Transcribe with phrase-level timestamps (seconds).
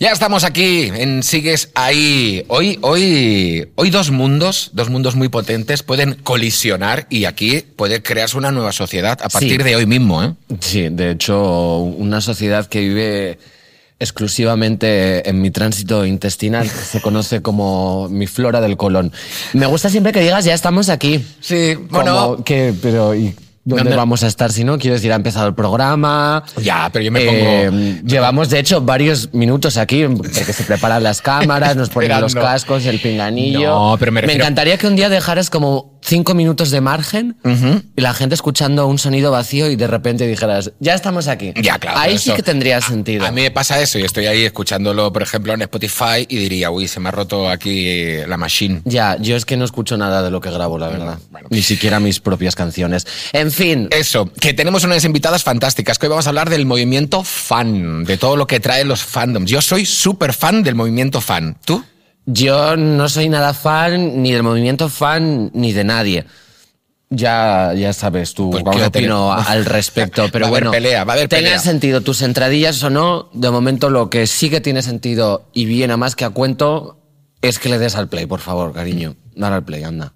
[0.00, 2.42] Ya estamos aquí en Sigues ahí.
[2.48, 8.38] Hoy, hoy, hoy dos mundos, dos mundos muy potentes pueden colisionar y aquí puede crearse
[8.38, 9.62] una nueva sociedad a partir Sí.
[9.62, 10.32] de hoy mismo, ¿eh?
[10.60, 13.38] Sí, de hecho, una sociedad que vive
[13.98, 19.12] exclusivamente en mi tránsito intestinal se conoce como mi flora del colon.
[19.52, 21.22] Me gusta siempre que digas, ya estamos aquí.
[21.40, 22.42] Sí, Como bueno.
[22.42, 23.96] que, pero ¿y dónde ¿Dónde?
[23.96, 24.78] vamos a estar si no?
[24.78, 26.42] Quiero decir, ha empezado el programa.
[26.62, 28.06] Ya, pero yo me Eh, pongo.
[28.08, 32.86] llevamos, de hecho, varios minutos aquí porque se preparan las cámaras, nos ponen los cascos,
[32.86, 33.70] el pinganillo.
[33.70, 37.36] No, pero me refiero- encantaría que un día dejaras como cinco minutos de margen
[37.96, 41.52] y la gente escuchando un sonido vacío y de repente dijeras, ya estamos aquí.
[41.60, 41.98] Ya, claro.
[41.98, 43.26] Ahí sí que tendría sentido.
[43.26, 46.70] A mí me pasa eso y estoy ahí escuchándolo, por ejemplo, en Spotify y diría,
[46.70, 48.82] uy, se me ha roto aquí la machine.
[48.84, 51.18] Ya, yo es que no escucho nada de lo que grabo, la verdad.
[51.30, 51.48] bueno.
[51.50, 53.06] Ni siquiera mis propias canciones.
[53.32, 57.22] En fin, Eso, que tenemos unas invitadas fantásticas, que hoy vamos a hablar del movimiento
[57.24, 59.50] fan, de todo lo que traen los fandoms.
[59.50, 61.56] Yo soy súper fan del movimiento fan.
[61.64, 61.84] ¿Tú?
[62.26, 66.26] Yo no soy nada fan ni del movimiento fan ni de nadie.
[67.12, 69.00] Ya, ya sabes tú Pues quédate.
[69.00, 72.22] opino al respecto, pero Va a haber bueno, pelea, va a haber tenga sentido tus
[72.22, 76.14] entradillas o no, de momento lo que sí que tiene sentido y viene a más
[76.14, 76.98] que a cuento
[77.42, 79.16] es que le des al play, por favor, cariño.
[79.34, 80.12] Dale al play, anda.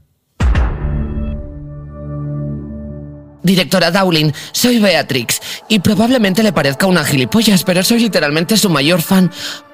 [3.44, 9.02] Directora Dowling, soy Beatrix y probablemente le parezca una gilipollas, pero soy literalmente su mayor
[9.02, 9.30] fan.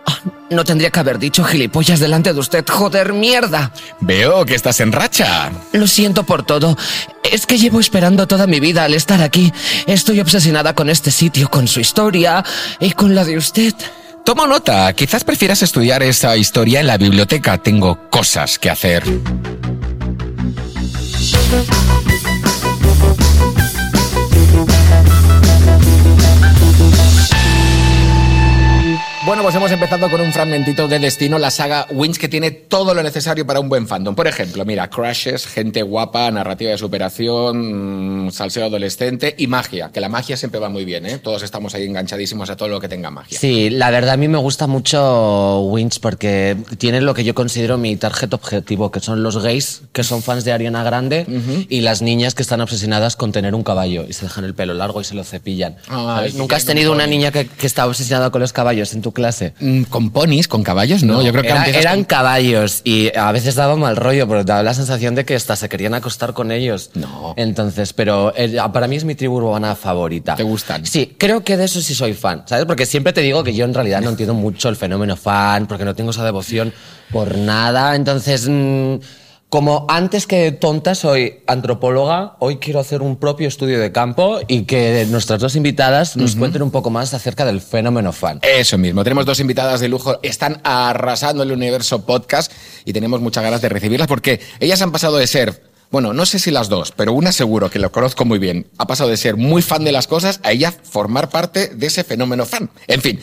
[0.06, 0.18] Ah,
[0.50, 3.72] no tendría que haber dicho gilipollas delante de usted, joder, mierda.
[4.00, 5.52] Veo que estás en racha.
[5.72, 6.76] Lo siento por todo.
[7.22, 9.52] Es que llevo esperando toda mi vida al estar aquí.
[9.86, 12.44] Estoy obsesionada con este sitio, con su historia
[12.80, 13.74] y con la de usted.
[14.24, 17.58] Toma nota, quizás prefieras estudiar esa historia en la biblioteca.
[17.58, 19.04] Tengo cosas que hacer.
[29.50, 33.02] Pues hemos empezado con un fragmentito de Destino, la saga Wins que tiene todo lo
[33.02, 34.14] necesario para un buen fandom.
[34.14, 40.00] Por ejemplo, mira, crashes, gente guapa, narrativa de superación, mm, salseo adolescente y magia, que
[40.00, 41.18] la magia siempre va muy bien, ¿eh?
[41.18, 43.40] Todos estamos ahí enganchadísimos a todo lo que tenga magia.
[43.40, 47.76] Sí, la verdad a mí me gusta mucho Winch porque tiene lo que yo considero
[47.76, 51.26] mi target objetivo, que son los gays que son fans de Ariana Grande
[51.68, 54.74] y las niñas que están obsesionadas con tener un caballo y se dejan el pelo
[54.74, 55.74] largo y se lo cepillan.
[56.34, 59.39] ¿Nunca has tenido una niña que, que está obsesionada con los caballos en tu clase?
[59.60, 60.48] Mm, ¿Con ponis?
[60.48, 61.02] ¿Con caballos?
[61.02, 64.44] No, yo creo que Era- eran con- caballos y a veces daba mal rollo, pero
[64.44, 66.90] daba la sensación de que hasta se querían acostar con ellos.
[66.94, 67.34] No.
[67.36, 70.34] Entonces, pero eh, para mí es mi tribu urbana favorita.
[70.36, 70.84] ¿Te gustan?
[70.86, 72.64] Sí, creo que de eso sí soy fan, ¿sabes?
[72.66, 75.84] Porque siempre te digo que yo en realidad no entiendo mucho el fenómeno fan, porque
[75.84, 76.72] no tengo esa devoción
[77.10, 77.96] por nada.
[77.96, 78.94] Entonces, mm,
[79.50, 84.62] como antes que tonta soy antropóloga, hoy quiero hacer un propio estudio de campo y
[84.62, 88.38] que nuestras dos invitadas nos cuenten un poco más acerca del fenómeno fan.
[88.42, 92.52] Eso mismo, tenemos dos invitadas de lujo, están arrasando el universo podcast
[92.84, 96.38] y tenemos muchas ganas de recibirlas porque ellas han pasado de ser, bueno, no sé
[96.38, 99.36] si las dos, pero una seguro que lo conozco muy bien, ha pasado de ser
[99.36, 102.70] muy fan de las cosas a ella formar parte de ese fenómeno fan.
[102.86, 103.18] En fin.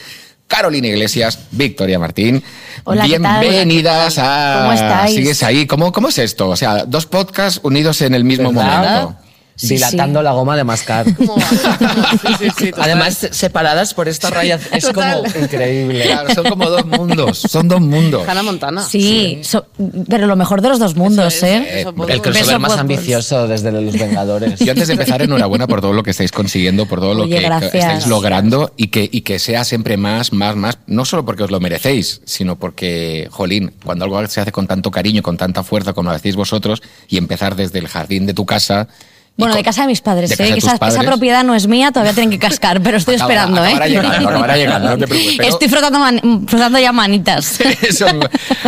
[0.48, 2.42] Carolina Iglesias, Victoria Martín,
[2.86, 3.42] Hola, ¿qué tal?
[3.42, 5.16] bienvenidas a ¿Cómo estáis?
[5.16, 5.66] Sigues ahí.
[5.68, 6.48] ¿Cómo, ¿Cómo es esto?
[6.50, 9.04] O sea, dos podcasts unidos en el mismo ¿Verdad?
[9.04, 9.27] momento.
[9.60, 10.24] Sí, Dilatando sí.
[10.24, 11.06] la goma de mascar.
[12.78, 16.04] Además, separadas por esta raya es como increíble.
[16.04, 18.28] Claro, son como dos mundos, son dos mundos.
[18.28, 18.84] Hannah Montana.
[18.84, 19.66] Sí, so-
[20.08, 21.80] pero lo mejor de los dos mundos, es, ¿eh?
[21.82, 24.62] eso El crossover más ambicioso desde los Vengadores.
[24.62, 27.38] Y antes de empezar, enhorabuena por todo lo que estáis consiguiendo, por todo lo Oye,
[27.38, 27.74] que gracias.
[27.74, 31.52] estáis logrando y que, y que sea siempre más, más, más, no solo porque os
[31.52, 35.94] lo merecéis, sino porque, jolín, cuando algo se hace con tanto cariño, con tanta fuerza
[35.94, 38.88] como lo hacéis vosotros, y empezar desde el jardín de tu casa.
[39.38, 40.48] Bueno, con- de casa de mis padres, de ¿eh?
[40.48, 43.64] de Que esa, propiedad no es mía, todavía tienen que cascar, pero estoy Acabará- esperando,
[43.64, 43.68] ¿eh?
[43.70, 47.60] acabará llegando, acabará llegando, no te preocupes, pero- Estoy frotando, man- frotando ya manitas.
[47.84, 48.08] Eso-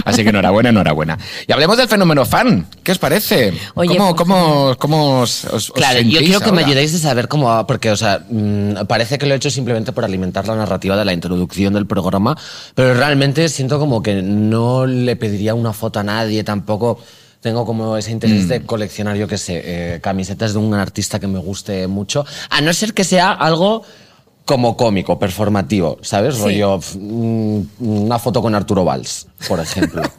[0.06, 1.18] así que enhorabuena, enhorabuena.
[1.47, 2.68] Y hablemos del fenómeno fan.
[2.84, 3.52] ¿Qué os parece?
[3.74, 6.68] Oye, ¿Cómo, pues, cómo, cómo os, os- os Claro, yo quiero que me ahora?
[6.68, 10.06] ayudéis a saber cómo, porque, o sea, mm, parece que lo he hecho simplemente por
[10.06, 12.38] alimentar la narrativa de la introducción del programa,
[12.75, 16.99] pero realmente siento como que no le pediría una foto a nadie, tampoco
[17.41, 18.47] tengo como ese interés Mm.
[18.50, 22.59] de coleccionar, yo qué sé, eh, camisetas de un artista que me guste mucho, a
[22.62, 23.84] no ser que sea algo
[24.46, 26.40] como cómico, performativo, ¿sabes?
[26.40, 29.28] Rollo, mm, una foto con Arturo Valls.
[29.47, 30.02] Por ejemplo.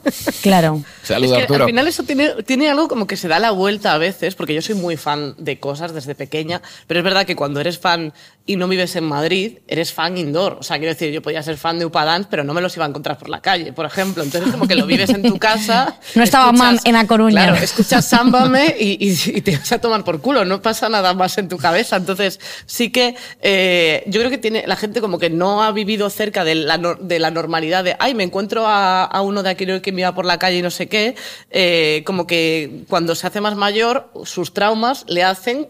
[0.43, 0.82] Claro.
[1.02, 1.64] Saludos, Es que Arturo.
[1.64, 4.55] Al final eso tiene, tiene algo como que se da la vuelta a veces, porque
[4.55, 8.12] yo soy muy fan de cosas desde pequeña, pero es verdad que cuando eres fan
[8.46, 10.56] y no vives en Madrid, eres fan indoor.
[10.61, 12.87] O sea, quiero decir, yo podía ser fan de Upadance, pero no me los iba
[12.87, 14.22] a encontrar por la calle, por ejemplo.
[14.22, 15.99] Entonces como que lo vives en tu casa.
[16.14, 17.44] No estaba Mam en A Coruña.
[17.46, 21.14] Claro, escuchas Sámbame y, y- y te vas a tomar por culo, no pasa nada
[21.14, 21.96] más en tu cabeza.
[21.96, 26.08] Entonces, sí que eh, yo creo que tiene la gente como que no ha vivido
[26.11, 29.66] cerca de la, de la normalidad de, ay, me encuentro a, a uno de aquí
[29.82, 31.14] que me iba por la calle y no sé qué,
[31.50, 35.68] eh, como que cuando se hace más mayor, sus traumas le hacen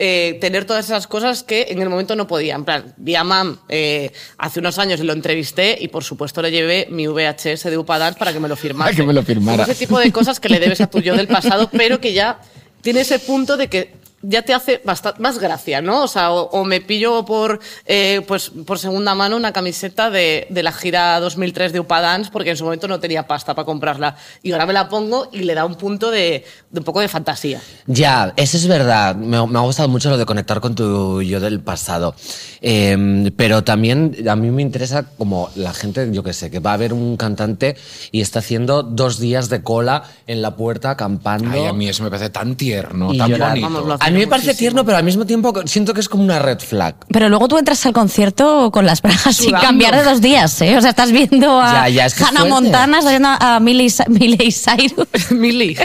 [0.00, 2.54] eh, tener todas esas cosas que en el momento no podía.
[2.54, 6.40] En plan, vi a Mam eh, hace unos años y lo entrevisté y por supuesto
[6.40, 8.94] le llevé mi VHS de Upadance para que me lo firmase.
[8.96, 9.64] que me lo firmara.
[9.64, 12.40] Ese tipo de cosas que le debes a tu yo del pasado, pero que ya
[12.80, 16.02] tiene ese punto de que ya te hace bastante más gracia, ¿no?
[16.04, 20.46] O sea, o, o me pillo por, eh, pues, por segunda mano una camiseta de,
[20.50, 24.16] de la gira 2003 de Upadance porque en su momento no tenía pasta para comprarla.
[24.42, 27.08] Y ahora me la pongo y le da un punto de, de un poco de
[27.08, 27.60] fantasía.
[27.86, 29.14] Ya, eso es verdad.
[29.14, 32.14] Me, me ha gustado mucho lo de conectar con tu yo del pasado.
[32.60, 36.72] Eh, pero también a mí me interesa como la gente, yo que sé, que va
[36.72, 37.76] a ver un cantante
[38.10, 41.50] y está haciendo dos días de cola en la puerta acampando.
[41.52, 43.50] Ay, a mí eso me parece tan tierno, Y tan llorar.
[43.50, 43.68] bonito.
[43.70, 44.58] Vamos, A mí me parece muchísimo.
[44.58, 46.96] tierno, pero al mismo tiempo siento que es como una red flag.
[47.08, 50.76] Pero luego tú entras al concierto con las bragas sin cambiar de dos días, ¿eh?
[50.76, 52.44] O sea, estás viendo a Ya, ya, es que es Hannah.
[52.44, 55.30] Montana, estás viendo a Miley, Cy- Miley Cyrus.
[55.30, 55.76] Milly.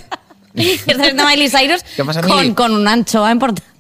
[0.56, 2.54] estás viendo a Miley Cyrus ¿Qué pasa, con, Miley?
[2.54, 3.73] con un anchoa importante.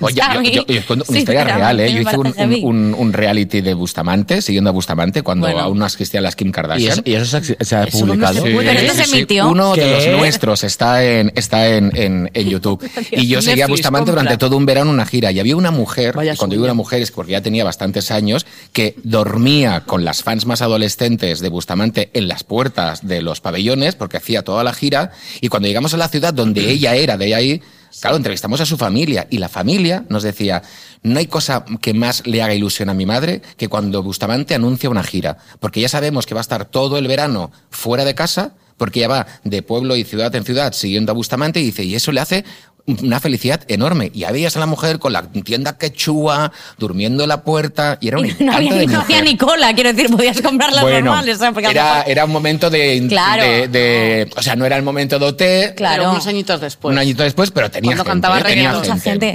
[0.00, 1.92] Oye, yo, yo- yo os cuento una Sí, historia real, ¿eh?
[1.92, 2.60] Yo hice un, un- heavy.
[2.64, 5.60] un- un reality de Bustamante, siguiendo a Bustamante, cuando Bueno.
[5.60, 6.92] aún no existía las Kim Y Kardashian.
[6.92, 8.34] eso, y eso se, se ha Eso no me publicado.
[8.42, 8.68] se Sí, puede.
[8.68, 9.16] Pero esto se sí, sí.
[9.18, 9.48] emitió.
[9.48, 12.82] Uno de los nuestros está en, está en, en, en YouTube.
[13.12, 15.30] y yo seguía a Bustamante durante todo un verano una gira.
[15.32, 18.46] Y había una mujer, Vaya cuando digo una mujer es porque ya tenía bastantes años,
[18.72, 23.94] que dormía con las fans más adolescentes de Bustamante en las puertas de los pabellones,
[23.96, 25.12] porque hacía toda la gira.
[25.42, 27.62] Y cuando llegamos a la ciudad donde ella era, de ahí,
[28.00, 29.26] claro, entrevistamos a su familia.
[29.30, 30.62] Y la familia nos decía,
[31.02, 34.90] no hay cosa que más le haga ilusión a mi madre que cuando Bustamante anuncia
[34.90, 35.38] una gira.
[35.60, 39.08] Porque ya sabemos que va a estar todo el verano fuera de casa, porque ella
[39.08, 42.20] va de pueblo y ciudad en ciudad siguiendo a Bustamante y dice, y eso le
[42.20, 42.44] hace
[42.86, 44.10] una felicidad enorme.
[44.14, 48.08] Y ahí veías a la mujer con la tienda quechua, durmiendo en la puerta, y
[48.08, 50.70] era un Y encanto no había, de no había ni cola, quiero decir, podías comprar
[50.72, 51.38] las Bueno, normales.
[51.40, 53.42] era, mejor- era un momento de, Claro.
[53.42, 56.02] de, de- O sea, no era el momento de OT, Claro.
[56.02, 56.92] Pero unos añitos después.
[56.92, 58.10] un añito después, pero tenía Cuando gente.
[58.28, 58.44] cantaba ¿eh?
[58.44, 59.32] tenía gente.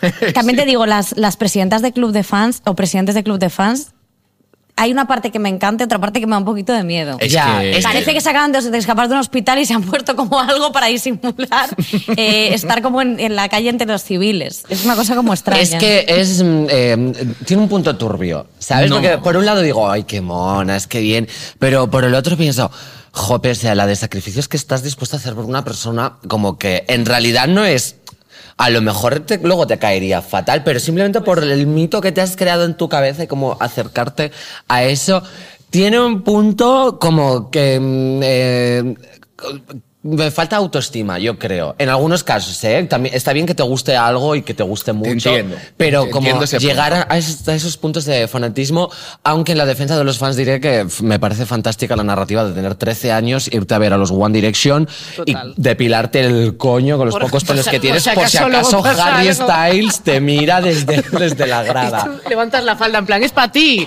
[0.00, 0.32] gente.
[0.34, 3.48] También te digo, las, las presidentas de club de fans o presidentes de club de
[3.50, 3.92] fans,
[4.80, 6.82] hay una parte que me encanta y otra parte que me da un poquito de
[6.84, 7.16] miedo.
[7.20, 9.66] Es Ya, que- es Parece que se acaban de, de escapar de un hospital y
[9.66, 11.68] se han puesto como algo para disimular
[12.16, 14.64] eh, estar como en, en la calle entre los civiles.
[14.68, 15.62] Es una cosa como extraña.
[15.62, 18.88] Es que es mm, eh, tiene un punto turbio, ¿sabes?
[18.90, 18.96] No.
[18.96, 21.28] Porque por un lado digo, ay, qué mona, es que bien,
[21.58, 22.70] pero por el otro pienso,
[23.12, 26.58] jope, o sea, la de sacrificios que estás dispuesto a hacer por una persona, como
[26.58, 27.96] que en realidad no es...
[28.64, 32.20] A lo mejor te- luego te caería fatal, pero simplemente por el mito que te
[32.20, 34.32] has creado en tu cabeza y como acercarte
[34.68, 35.22] a eso,
[35.70, 37.80] tiene un punto como que...
[37.80, 38.94] mm, eh,
[40.02, 41.74] me falta autoestima, yo creo.
[41.78, 42.86] En algunos casos, ¿eh?
[42.88, 45.10] También está bien que te guste algo y que te guste mucho.
[45.28, 45.56] entiendo.
[45.76, 48.90] Pero como llegar a, a esos, a esos puntos de fanatismo,
[49.24, 52.54] aunque en la defensa de los fans diré que me parece fantástica la narrativa de
[52.54, 55.52] tener 13 años, irte a ver a los One Direction Total.
[55.56, 58.10] y depilarte el coño con los Por- pocos por pelos si- que por tienes, si
[58.10, 59.44] por si acaso luego acaso pasa Harry algo.
[59.46, 62.10] Styles te mira desde, desde la grada.
[62.28, 63.86] Levantas la falda en plan, es para ti.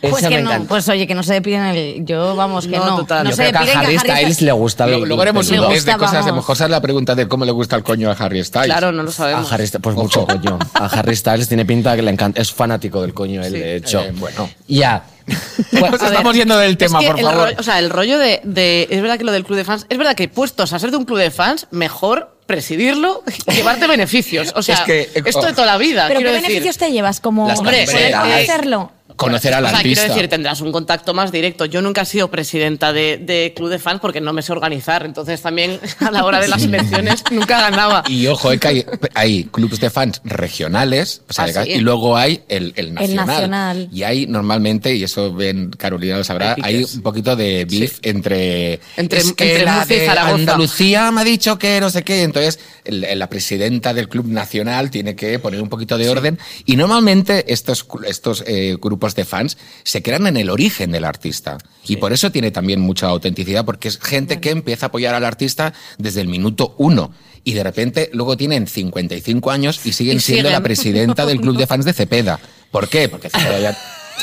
[0.00, 2.04] Pues que no, pues oye, que no se depiden el.
[2.04, 2.96] Yo, vamos, que No, no.
[2.98, 3.24] total.
[3.24, 5.98] no Yo se creo que a Harry Styles le gusta luego haremos un gusta, de
[5.98, 6.14] cosas.
[6.14, 6.48] A lo vamos.
[6.48, 8.66] mejor la pregunta de cómo le gusta el coño a Harry Styles.
[8.66, 9.52] Claro, no lo A sabemos.
[9.52, 10.58] Harry Styles, pues mucho coño.
[10.74, 12.40] A Harry Styles tiene pinta de que le encanta.
[12.40, 13.58] Es fanático del coño, él, Sí.
[13.58, 14.00] de hecho.
[14.00, 14.48] Eh, bueno.
[14.68, 15.04] Ya.
[15.26, 17.48] Nos A ver, estamos yendo del tema, es que por favor.
[17.48, 19.86] rollo- o sea, el rollo de, de- Es verdad que lo del club de fans.
[19.88, 23.86] Es verdad que puestos a ser de un club de fans, mejor presidirlo y llevarte
[23.88, 24.52] beneficios.
[24.54, 26.04] O sea, Es que, esto de toda la vida.
[26.06, 26.42] Pero ¿qué decir.
[26.42, 28.92] beneficios te llevas como Hombre, poder hacerlo?
[29.16, 30.02] Conocer al O sea, artista.
[30.02, 31.64] quiero decir, tendrás un contacto más directo.
[31.64, 35.04] Yo nunca he sido presidenta de, de club de fans porque no me sé organizar.
[35.06, 38.04] Entonces también a la hora de las elecciones nunca ganaba.
[38.08, 42.16] Y ojo, eh, que hay, hay clubes de fans regionales, o sea, Ah, y luego
[42.16, 43.26] hay el, el nacional.
[43.26, 43.88] nacional.
[43.92, 48.80] Y hay normalmente, y eso ven Carolina lo sabrá, Hay un poquito de beef entre,
[48.96, 50.34] Entre- es que entre la Murcia y de Zaragoza.
[50.34, 54.90] Andalucía me ha dicho que no sé qué, entonces el- la presidenta del club nacional
[54.90, 59.56] tiene que poner un poquito de orden y normalmente estos, estos eh, grupos de fans
[59.84, 63.88] se crean en el origen del artista y por eso tiene también mucha autenticidad porque
[63.88, 67.12] es gente que empieza a apoyar al artista desde el minuto uno
[67.44, 70.52] y de repente luego tienen 55 años y siguen Y siendo siguen.
[70.52, 72.40] la presidenta del club de fans de Cepeda.
[72.72, 73.08] ¿Por qué?
[73.08, 73.78] Porque Cepeda ya...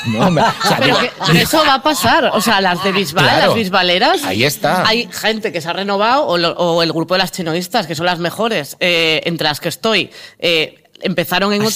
[0.08, 2.26] No, hombre, o sea, Pero, digo- que- pero eso va a pasar.
[2.34, 3.46] O sea, las de Bisbal, Claro.
[3.46, 4.24] las bisbaleras.
[4.24, 4.86] Ahí está.
[4.88, 7.94] Hay gente que se ha renovado, o, lo- o el grupo de las chenoístas, que
[7.94, 10.10] son las mejores, eh, entre las que estoy.
[10.40, 11.72] eh, Empezaron en Ah, OT1,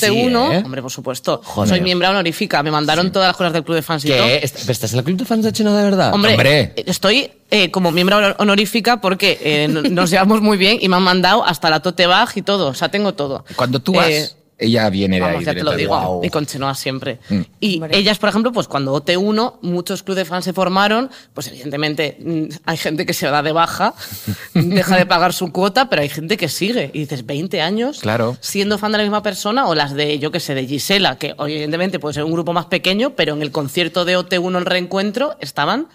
[0.50, 0.62] sí, ¿eh?
[0.66, 1.42] hombre, por supuesto.
[1.44, 1.70] Joder.
[1.70, 4.24] Soy miembro honorífica, me mandaron todas las cosas del club de fans y todo.
[4.24, 4.38] ¿Qué?
[4.44, 6.14] ¿Est- pero ¿Estás en el club de fans de Chino de verdad?
[6.14, 6.74] Hombre, Hombre.
[6.86, 11.04] estoy eh, como miembro honor- honorífica porque eh, nos llevamos muy bien y me han
[11.04, 12.68] mandado hasta la tote bag y todo.
[12.68, 13.46] O sea, tengo todo.
[13.56, 15.46] Cuando tú vas, ella viene de Vamos, ahí.
[15.46, 15.90] ya te lo digo.
[15.90, 16.24] Guau.
[16.24, 17.20] Y con Chenoa siempre.
[17.30, 17.42] Mm.
[17.60, 17.98] Y Hombre.
[17.98, 22.46] ellas, por ejemplo, pues cuando OT1, muchos clubes de fans se formaron, pues evidentemente mm,
[22.66, 23.94] hay gente que se da de baja,
[24.54, 26.90] deja de pagar su cuota, pero hay gente que sigue.
[26.94, 28.36] Y dices, 20 años Claro.
[28.42, 31.36] siendo fan de la misma persona, o las de, yo qué sé, de Gisela, que
[31.38, 35.36] evidentemente puede ser un grupo más pequeño, pero en el concierto de OT1 el reencuentro
[35.40, 35.88] estaban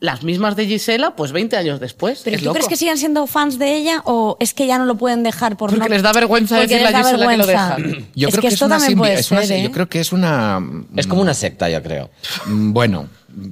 [0.00, 2.20] las mismas de Gisela, pues 20 años después.
[2.24, 2.54] ¿Pero Es tú loco.
[2.54, 5.56] crees que siguen siendo fans de ella o es que ya no lo pueden dejar
[5.56, 7.76] por Porque no- les da vergüenza porque decirle les a da Gisela que lo vergüenza?
[7.76, 8.08] dejan.
[8.14, 9.62] Yo es creo que, que, esto es una también puede es una- ¿eh?
[9.62, 10.60] Yo creo que es una.
[10.96, 12.10] Es como una secta, yo creo.
[12.46, 13.08] Mm, Bueno,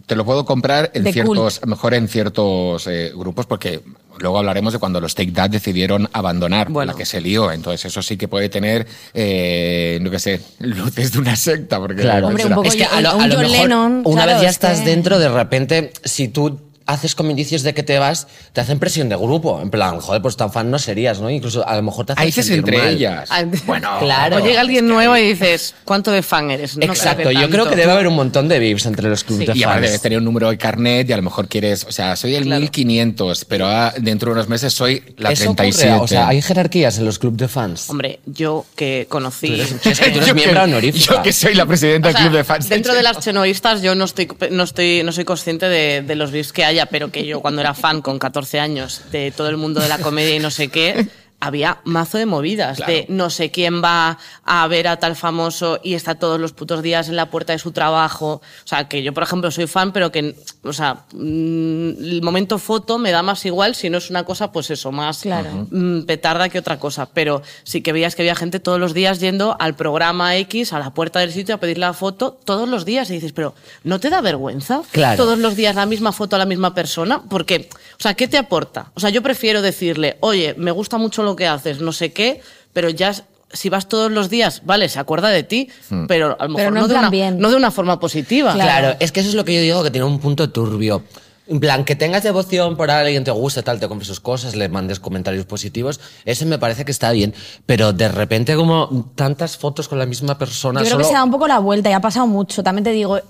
[0.06, 3.80] te lo puedo comprar en De ciertos, mejor en ciertos eh, grupos, porque
[4.18, 6.92] luego hablaremos de cuando los Take That decidieron abandonar Bueno.
[6.92, 7.50] la que se lió.
[7.52, 11.78] Entonces, eso sí que puede tener, eh, no que sé, luces de una secta.
[11.78, 12.28] Porque Claro.
[12.28, 14.32] Hombre, un poco es que a lo, a un lo John mejor, Lennon, una claro,
[14.32, 17.82] vez ya es estás que- dentro, de repente, si tú haces como indicios de que
[17.82, 19.60] te vas, te hacen presión de grupo.
[19.60, 21.28] En plan, joder, pues tan fan no serías, ¿no?
[21.30, 22.88] Incluso a lo mejor te hacen Ahí dices entre mal.
[22.88, 23.28] ellas.
[23.66, 24.36] Bueno, Claro.
[24.36, 26.76] O llega alguien nuevo y dices, ¿cuánto de fan eres?
[26.76, 29.52] No Exacto, yo creo que debe haber un montón de VIPs entre los clubes Sí.
[29.52, 29.86] de Y ahora fans.
[29.86, 32.44] debes tener un número de carnet y a lo mejor quieres, o sea, soy el
[32.44, 32.60] Claro.
[32.60, 35.92] 1500, pero dentro de unos meses soy la Eso ocurre, 37.
[36.00, 37.90] O sea, hay jerarquías en los clubes de fans.
[37.90, 39.48] Hombre, yo que conocí...
[39.48, 41.14] Tú eres- es que tú eres Yo miembro que- honorífica.
[41.16, 42.68] Yo que soy la presidenta O sea, del club de fans.
[42.68, 46.30] Dentro de las chenoístas yo no estoy, no estoy, no soy consciente de, de los
[46.30, 49.56] VIPs que haya, pero que yo cuando era fan con 14 años de todo el
[49.56, 51.08] mundo de la comedia y no sé qué,
[51.40, 52.92] había mazo de movidas, Claro.
[52.92, 56.82] de no sé quién va a ver a tal famoso y está todos los putos
[56.82, 58.40] días en la puerta de su trabajo.
[58.64, 62.58] O sea, que yo, por ejemplo, soy fan, pero que, o sea, mm, el momento
[62.58, 65.66] foto me da más igual si no es una cosa, pues eso, más Claro.
[65.70, 67.06] mm, petarda que otra cosa.
[67.12, 70.78] Pero sí que veías que había gente todos los días yendo al programa X, a
[70.78, 73.10] la puerta del sitio, a pedir la foto todos los días.
[73.10, 74.80] Y dices, pero ¿no te da vergüenza?
[74.90, 75.16] Claro.
[75.16, 77.22] Todos los días la misma foto a la misma persona.
[77.28, 78.90] Porque, o sea, ¿qué te aporta?
[78.94, 82.40] O sea, yo prefiero decirle, oye, me gusta mucho lo que haces, no sé qué,
[82.72, 83.12] pero ya.
[83.52, 85.68] Si vas todos los días, vale, se acuerda de ti,
[86.08, 87.38] pero a lo mejor no de una, bien.
[87.38, 88.52] no de una forma positiva.
[88.54, 88.68] Claro.
[88.88, 88.96] Claro.
[88.98, 91.04] es que eso es lo que yo digo que tiene un punto turbio.
[91.48, 94.68] En plan, que tengas devoción por alguien, te gusta, tal, te compres sus cosas, le
[94.68, 97.34] mandes comentarios positivos, eso me parece que está bien.
[97.66, 100.80] Pero de repente, como tantas fotos con la misma persona.
[100.80, 102.64] Yo creo solo- que se da un poco la vuelta y ha pasado mucho.
[102.64, 103.20] También te digo,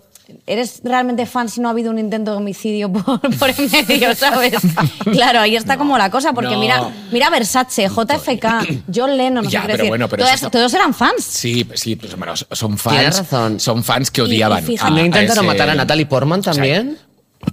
[0.47, 4.15] ¿eres realmente fan si no ha habido un intento de homicidio por, por en medio,
[4.15, 4.55] sabes?
[5.13, 6.61] claro, ahí está como la cosa, porque No.
[6.61, 9.89] mira, mira Versace, JFK, John Lennon, no sé qué pero decir.
[9.89, 11.23] bueno, pero todos eran fans.
[11.25, 12.83] Sí, sí, pues, bueno, son Tienes
[13.17, 13.19] fans.
[13.19, 13.61] razón.
[13.61, 14.65] Son fans que Y- y odiaban.
[14.65, 16.99] fíjate- a- ¿No intentaron ese- matar a Natalie Portman también?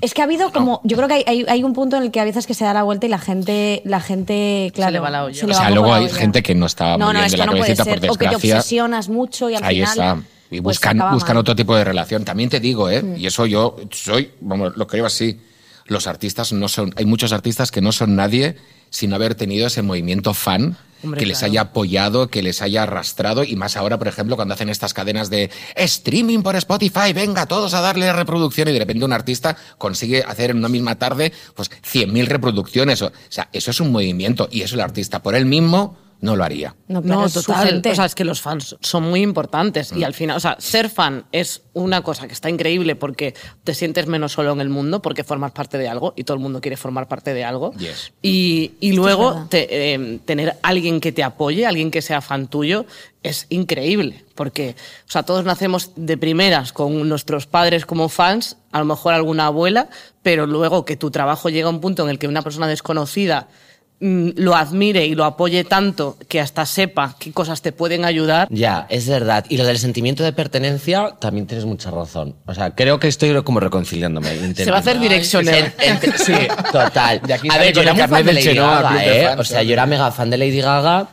[0.02, 2.12] Es que ha habido como, yo creo que hay, hay- hay un punto en el
[2.12, 5.00] que a veces que se da la vuelta y la gente, la gente, claro, le
[5.00, 5.40] va la olla.
[5.40, 7.36] se O sea, luego hay gente que no está No, muy no, bien es de
[7.36, 8.58] que la no cabecita, por O que te desgracia.
[8.58, 9.90] obsesionas mucho y al Ahí final.
[9.92, 10.18] está.
[10.54, 11.42] Y pues, buscan, acaba buscan mal.
[11.42, 12.24] otro tipo de relación.
[12.26, 13.04] También te digo, ¿eh?
[13.18, 15.40] Y eso yo soy, vamos, lo creo así.
[15.86, 18.56] Los artistas no son, hay muchos artistas que no son nadie
[18.90, 21.52] sin haber tenido ese movimiento fan Hombre, que les claro.
[21.52, 25.30] haya apoyado, que les haya arrastrado y más ahora, por ejemplo, cuando hacen estas cadenas
[25.30, 30.24] de streaming por Spotify, venga, todos a darle reproducción y de repente un artista consigue
[30.24, 33.02] hacer en una misma tarde pues 100.000 reproducciones.
[33.02, 36.44] O sea, eso es un movimiento y eso el artista por él mismo no lo
[36.46, 36.74] haría.
[36.88, 37.68] No, claro, No, es su total.
[37.68, 37.92] gente.
[37.92, 40.90] O sea, es que los fans son muy importantes y al final, o sea, ser
[40.90, 45.02] fan es una cosa que está increíble porque te sientes menos solo en el mundo
[45.02, 47.74] porque formas parte de algo y todo el mundo quiere formar parte de algo.
[47.74, 48.14] Yes.
[48.22, 52.86] Y, luego te- eh, tener alguien que te apoye, alguien que sea fan tuyo,
[53.22, 54.76] es increíble porque,
[55.08, 59.48] o sea, todos nacemos de primeras con nuestros padres como fans, a lo mejor alguna
[59.48, 59.90] abuela,
[60.22, 63.48] pero luego que tu trabajo llega a un punto en el que una persona desconocida
[63.50, 63.73] mm,
[64.04, 68.48] lo admire y lo apoye tanto que hasta sepa qué cosas te pueden ayudar.
[68.52, 69.46] Ya, es verdad.
[69.48, 72.36] Y lo del sentimiento de pertenencia, también tienes mucha razón.
[72.46, 74.54] O sea, creo que estoy como reconciliándome.
[74.56, 76.34] Se va a hacer en- sí,
[76.72, 77.22] total.
[77.26, 79.36] De aquí a ver, yo era muy fan de Lady Chenoa, Gaga, ¿eh?
[79.38, 81.08] O sea, yo era mega fan de Lady Gaga.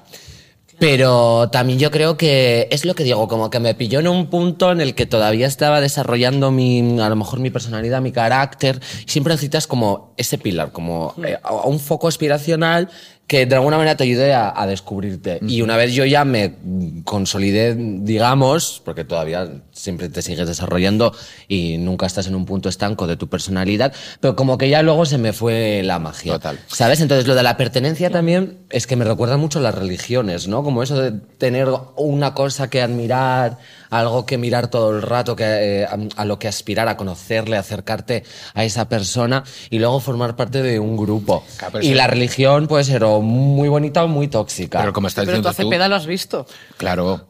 [0.81, 4.29] Pero también yo creo que es lo que digo, como que me pilló en un
[4.31, 8.81] punto en el que todavía estaba desarrollando mi, a lo mejor mi personalidad, mi carácter.
[9.07, 12.89] Siempre necesitas como ese pilar, como eh, a- un foco aspiracional
[13.31, 15.39] que de alguna manera te ayude a, a descubrirte.
[15.47, 16.57] Y una vez yo ya me
[17.05, 21.15] consolidé, digamos, porque todavía siempre te sigues desarrollando
[21.47, 25.07] y nunca estás en un punto estanco de tu personalidad, pero como que ya luego
[25.07, 26.33] se me fue la magia.
[26.33, 26.59] Total.
[26.67, 27.01] ¿Sabes?
[27.01, 30.65] Entonces lo de la pertenencia también es que me recuerda mucho a las religiones, ¿no?
[30.65, 33.59] Como eso de tener una cosa que admirar,
[33.91, 35.45] algo que mirar todo el rato, que,
[35.83, 40.37] eh, a, a lo que aspirar, a conocerle, acercarte a esa persona y luego formar
[40.37, 41.45] parte de un grupo.
[41.59, 41.95] Claro, y sí.
[41.95, 44.79] la religión puede ser o muy bonita o muy tóxica.
[44.81, 46.47] Pero como estás Pero tú diciendo hace tú, peda lo has visto.
[46.77, 47.27] claro.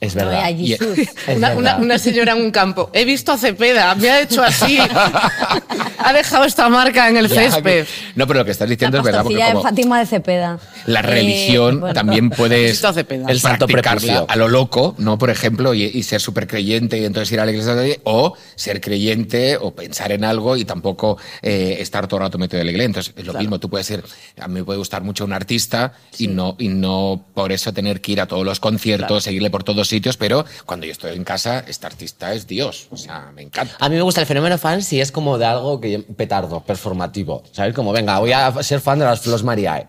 [0.00, 0.50] es No, verdad.
[0.50, 0.98] Y- Jesús.
[0.98, 1.56] Es Una, verdad.
[1.58, 2.90] una- una señora en un campo.
[2.92, 4.78] He visto a Cepeda, me ha hecho así.
[6.04, 7.86] ha dejado esta marca en el Ya, césped.
[8.16, 10.06] No, pero lo que estás diciendo La es verdad, porque pastorcilla de como Fátima de
[10.06, 10.58] Cepeda.
[10.86, 11.94] la Eh, religión bueno.
[11.94, 12.82] también puedes.
[13.28, 15.18] El santo practicarla a lo loco, ¿no?
[15.18, 17.72] Por ejemplo, y, y ser súper creyente y entonces ir a la iglesia
[18.04, 22.60] o ser creyente o pensar en algo y tampoco eh, estar todo el rato metido
[22.60, 22.86] en la iglesia.
[22.86, 24.02] Entonces, es lo mismo, tú puedes ser,
[24.40, 28.00] a mí me puede gustar mucho un artista y, no, y no por eso tener
[28.00, 31.24] que ir a todos los conciertos, seguirle por todos sitios, pero cuando yo estoy en
[31.24, 32.88] casa, este artista es Dios.
[32.90, 33.74] O sea, me encanta.
[33.78, 37.42] A mí me gusta el fenómeno fan si es como de algo que petardo, performativo.
[37.52, 37.74] ¿Sabes?
[37.74, 39.86] Como, venga, voy a ser fan de las Flos Mariae.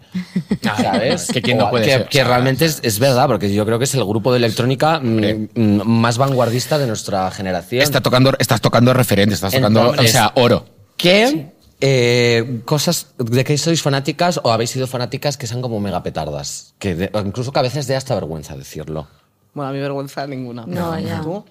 [0.61, 1.27] ¿Sabes?
[1.27, 3.95] Que quién no puede que, ser, realmente es, es verdad, porque yo creo que es
[3.95, 7.81] el grupo de electrónica mm, mm, más vanguardista de nuestra generación.
[7.81, 10.65] Está tocando, estás tocando referentes, estás tocando, Entonces- o sea, oro.
[10.97, 16.01] ¿Qué eh, cosas de que sois fanáticas o habéis sido fanáticas que sean como mega
[16.03, 16.75] petardas?
[16.79, 19.07] Que de- incluso que a veces dé hasta vergüenza decirlo.
[19.53, 20.65] Bueno, a mí vergüenza ninguna.
[20.65, 21.21] No, ya.
[21.21, 21.43] ¿Tú?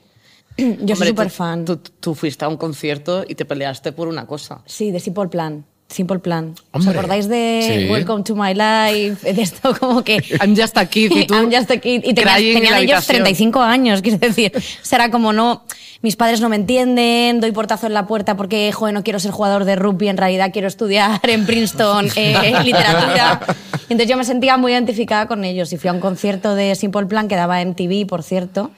[0.57, 1.65] Yo Hombre, soy súper fan.
[1.65, 4.61] Tú, tú fuiste a un concierto y te peleaste por una cosa.
[4.67, 5.65] Sí, de Simple Plan.
[5.89, 6.55] Simple Plan.
[6.73, 7.91] ¿Os Hombre, acordáis de sí.
[7.93, 9.33] Welcome to My Life?
[9.35, 10.23] De esto como que...
[10.41, 12.03] I'm just a kid y tú I'm just a kid.
[12.05, 13.17] Y tenías- tenían ellos habitación.
[13.25, 14.53] 35 años, quiero decir.
[14.83, 15.65] Será como no...
[16.01, 19.31] Mis padres no me entienden, doy portazo en la puerta porque, joder, no quiero ser
[19.31, 23.41] jugador de rugby, en realidad quiero estudiar en Princeton eh, literatura.
[23.83, 27.07] Entonces yo me sentía muy identificada con ellos y fui a un concierto de Simple
[27.07, 28.73] Plan que daba MTV, por cierto,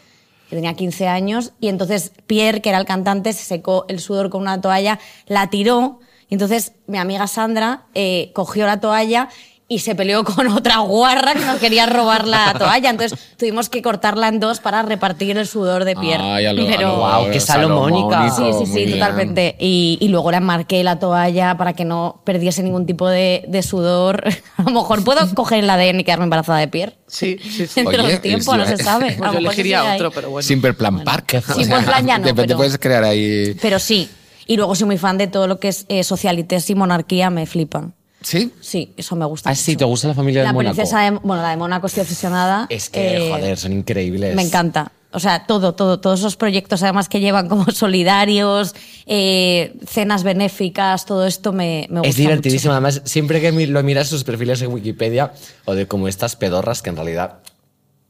[0.50, 4.42] tenía 15 años, y entonces Pierre, que era el cantante, se secó el sudor con
[4.42, 9.28] una toalla, la tiró, y entonces mi amiga Sandra eh, cogió la toalla
[9.66, 12.90] y se peleó con otra guarra que nos quería robar la toalla.
[12.90, 16.22] Entonces tuvimos que cortarla en dos para repartir el sudor de Pierre.
[16.22, 18.30] Ay, a lo- a Pero- lo Guau, qué salomónica.
[18.30, 19.56] Sí, sí, sí, totalmente.
[19.58, 23.62] Y, y luego le enmarqué la toalla para que no perdiese ningún tipo de, de
[23.62, 24.22] sudor.
[24.58, 26.96] A lo mejor puedo coger el ADN y quedarme embarazada de Pierre.
[27.06, 27.72] Sí, sí, sí.
[27.82, 29.06] Dentro Oye, del tiempo, no se sabe.
[29.08, 30.42] A lo Pues yo mejor elegiría otro, pero bueno.
[30.46, 31.24] Simple Plan Park.
[31.26, 31.64] qué O fuerte.
[31.64, 33.56] sea, Simple Plan ya no, te, te pero- puedes crear ahí.
[33.62, 34.10] Pero sí.
[34.46, 37.46] Y luego soy muy fan de todo lo que es eh, socialites y monarquía, me
[37.46, 37.94] flipan.
[38.24, 38.50] ¿Sí?
[38.60, 39.50] Sí, eso me gusta.
[39.50, 39.76] Ah, sí.
[39.76, 40.74] ¿te gusta la familia de La Mónaco?
[40.74, 42.66] princesa de, bueno, la de Mónaco estoy obsesionada.
[42.70, 44.34] Es que, Eh, joder, son increíbles.
[44.34, 44.90] Me encanta.
[45.12, 48.74] O sea, todo, todo, todos esos proyectos además que llevan como solidarios,
[49.06, 52.72] eh, cenas benéficas, todo esto me, me gusta Es divertidísimo.
[52.72, 52.84] mucho.
[52.84, 55.32] Además, siempre que lo miras sus perfiles en Wikipedia
[55.66, 57.38] o de como estas pedorras que en realidad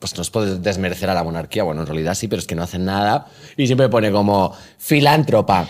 [0.04, 2.54] pues no es por desmerecer a la monarquía, bueno, en realidad sí, pero es que
[2.54, 3.26] no hacen nada.
[3.56, 5.66] Y siempre pone como filántropa,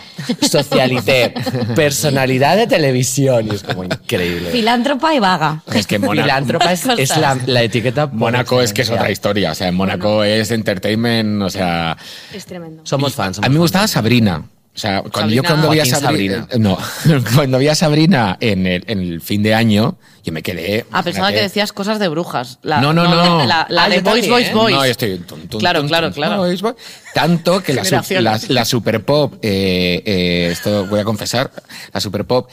[0.50, 1.32] socialité,
[1.76, 3.46] personalidad de televisión.
[3.46, 4.50] Y es como increíble.
[4.50, 5.62] Filántropa y vaga.
[5.72, 8.08] Es que Mónaco, Filántropa es, es la, la etiqueta.
[8.08, 9.52] Mónaco es que es otra historia.
[9.52, 11.96] O sea, en Mónaco es entertainment, o sea.
[12.32, 12.82] Es tremendo.
[12.84, 13.38] Somos fans.
[13.38, 14.42] A mí me gustaba Sabrina.
[14.74, 16.76] O sea, cuando yo cuando vi a Sabrina, no,
[17.36, 20.84] cuando vi a Sabrina en el, en el fin de año, yo me quedé.
[20.90, 22.58] Ah, pensaba que decías cosas de brujas.
[22.62, 23.44] La- No, no, no.
[23.46, 24.28] La, la Ah, de Boys.
[24.28, 24.74] Boys, Boys.
[24.74, 25.18] No, yo estoy.
[25.18, 26.38] tun, tun, Claro, claro, claro.
[26.38, 26.74] boys, boys.
[27.14, 31.52] Tanto que la, la Super Pop, eh, eh, esto voy a confesar,
[31.92, 32.50] la Super Pop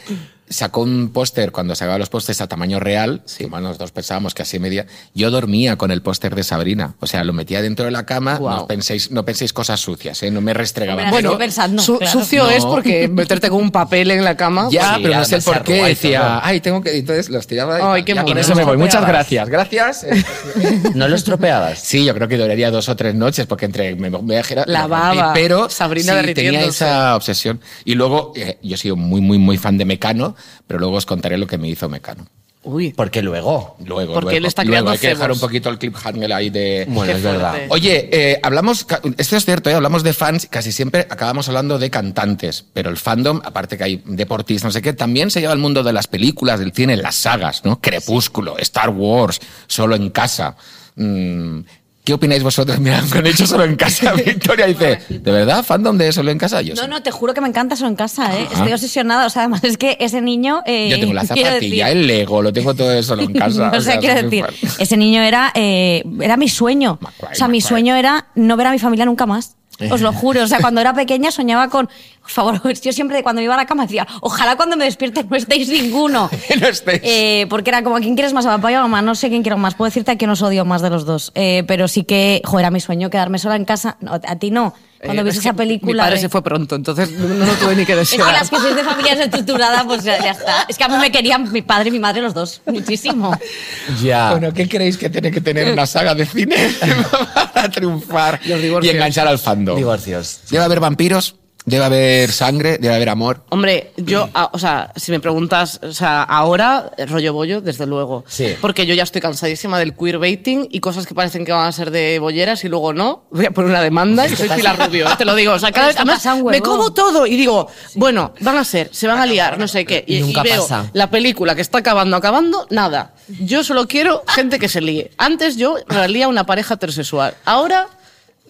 [0.51, 4.43] sacó un póster cuando sacaba los pósters a tamaño real, que bueno, nosotros pensábamos que
[4.43, 4.85] así media.
[5.15, 6.95] Yo dormía con el póster de Sabrina.
[6.99, 8.37] O sea, lo metía dentro de la cama.
[8.39, 10.31] No penséis, no penséis cosas sucias, ¿eh?
[10.31, 11.09] no me restregaba.
[11.37, 12.19] Pensando, Su- claro.
[12.19, 12.49] Sucio No.
[12.51, 14.67] es porque meterte con un papel en la cama.
[14.71, 15.83] Ya, Sí, pero no sé por qué.
[15.83, 16.39] Decía, todo.
[16.43, 16.97] ay, tengo que.
[16.97, 18.77] Entonces los tiraba y, Ay, qué ya, con eso me voy.
[18.77, 19.49] Muchas gracias.
[19.49, 20.05] Gracias.
[20.95, 21.79] ¿No lo estropeabas?
[21.79, 24.67] Sí, yo creo que duraría dos o tres noches porque entre me voy a girar,
[24.67, 27.59] La lo rompí, baba, pero Sabrina sí, tenía esa obsesión.
[27.85, 30.35] Y luego eh, yo he sido muy, muy, muy fan de Mecano,
[30.67, 32.27] pero luego os contaré lo que me hizo Mecano.
[32.63, 32.93] Uy.
[32.93, 33.75] Porque luego.
[33.83, 34.71] Luego, Porque luego, él está luego.
[34.71, 36.85] creando Hay que dejar un poquito el cliffhanger ahí de.
[36.87, 37.55] Bueno, Qué es verdad.
[37.69, 38.85] Oye, eh, hablamos,
[39.17, 39.73] esto es cierto, ¿eh?
[39.73, 44.03] hablamos de fans, casi siempre acabamos hablando de cantantes, pero el fandom, aparte que hay
[44.05, 47.15] deportistas, no sé qué, también se lleva al mundo de las películas, del cine, las
[47.15, 47.81] sagas, ¿no?
[47.81, 50.55] Crepúsculo, Star Wars, Solo en casa.
[50.95, 51.61] Mm,
[52.03, 52.79] ¿Qué opináis vosotros?
[52.81, 56.61] Mira, con hecho solo en casa, Victoria dice, ¿de verdad fandom de solo en casa?
[56.61, 58.43] Yo, No, no, te juro que me encanta eso en casa, ¿eh?
[58.47, 58.55] Ajá.
[58.59, 59.25] Estoy obsesionada.
[59.27, 60.61] O sea, además es que ese niño.
[60.65, 63.71] eh, Yo tengo la zapatilla, decir- el Lego, lo tengo todo solo en casa.
[63.75, 64.45] o sea, quiero decir,
[64.79, 66.97] ese niño era, eh, era mi sueño.
[67.01, 69.55] Macuay, o sea, mi sueño era no ver a mi familia nunca más.
[69.89, 70.43] Os lo juro.
[70.43, 71.87] O sea, cuando era pequeña soñaba con.
[72.21, 75.23] Por favor, yo siempre cuando me iba a la cama decía, ojalá cuando me despierte
[75.23, 76.29] no estéis ninguno.
[76.61, 77.01] No estéis.
[77.03, 78.45] Eh, porque era como, ¿a quién quieres más?
[78.45, 79.01] ¿A papá y a mamá?
[79.01, 79.73] No sé quién quiero más.
[79.75, 81.31] Puedo decirte a quién os odio más de los dos.
[81.35, 83.97] Eh, pero sí que, joder, era mi sueño quedarme sola en casa.
[84.01, 84.73] No, a ti no.
[85.03, 85.93] Cuando Eh, viste es esa película.
[85.93, 88.17] Mi padre de- se fue pronto, entonces no, no lo tuve ni que Es que
[88.17, 88.33] desear.
[88.33, 90.65] las que sois de familias estructuradas, pues ya, ya está.
[90.69, 92.61] Es que a mí me querían mi padre y mi madre los dos.
[92.65, 93.31] Muchísimo.
[94.03, 94.31] Ya.
[94.31, 96.55] Bueno, ¿qué creéis que tiene que tener una saga de cine
[97.53, 99.75] para triunfar y enganchar al fandom?
[99.75, 100.39] Divorcios.
[100.49, 101.35] Debe haber vampiros,
[101.65, 103.43] debe haber sangre, debe haber amor.
[103.49, 107.85] Hombre, yo, a- o sea, si me preguntas, o sea, ahora, eh, rollo bollo, desde
[107.85, 108.23] luego.
[108.27, 108.55] Sí.
[108.59, 111.91] Porque yo ya estoy cansadísima del queerbaiting y cosas que parecen que van a ser
[111.91, 113.25] de bolleras y luego no.
[113.31, 115.53] Voy a poner una demanda y soy Pilar Rubio, te lo digo.
[115.53, 116.65] O sea, cada vez Esto además, pasa un me huevo.
[116.65, 120.03] como todo y digo, bueno, van a ser, se van a liar, no sé qué.
[120.07, 120.89] Y, y Nunca veo pasa.
[120.93, 123.13] la película que está acabando, acabando, nada.
[123.39, 125.11] Yo solo quiero gente que se líe.
[125.17, 127.35] Antes yo me lía una pareja heterosexual.
[127.45, 127.87] Ahora...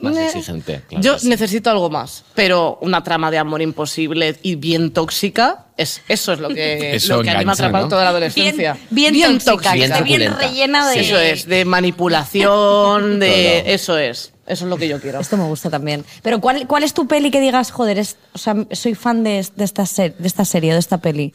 [0.02, 1.28] Más eh, exigente, claro yo sí.
[1.30, 6.40] necesito algo más, pero una trama de amor imposible y bien tóxica, es, eso es
[6.40, 7.90] lo que, Eso lo que a mí me ha engancha, atrapado ¿no?
[7.90, 8.78] toda la Bien, adolescencia.
[8.90, 10.38] bien, tóxica, bien que esté bien truculenta.
[10.48, 11.00] rellena de.
[11.00, 13.62] Eso es, de manipulación, de...
[13.64, 13.74] Todo.
[13.74, 15.20] Eso es, eso es lo que yo quiero.
[15.20, 16.04] Esto me gusta también.
[16.22, 19.46] Pero ¿cuál, cuál es tu peli que digas, joder, es, o sea, soy fan de,
[19.56, 21.34] de, esta, ser- de esta serie, de esta peli?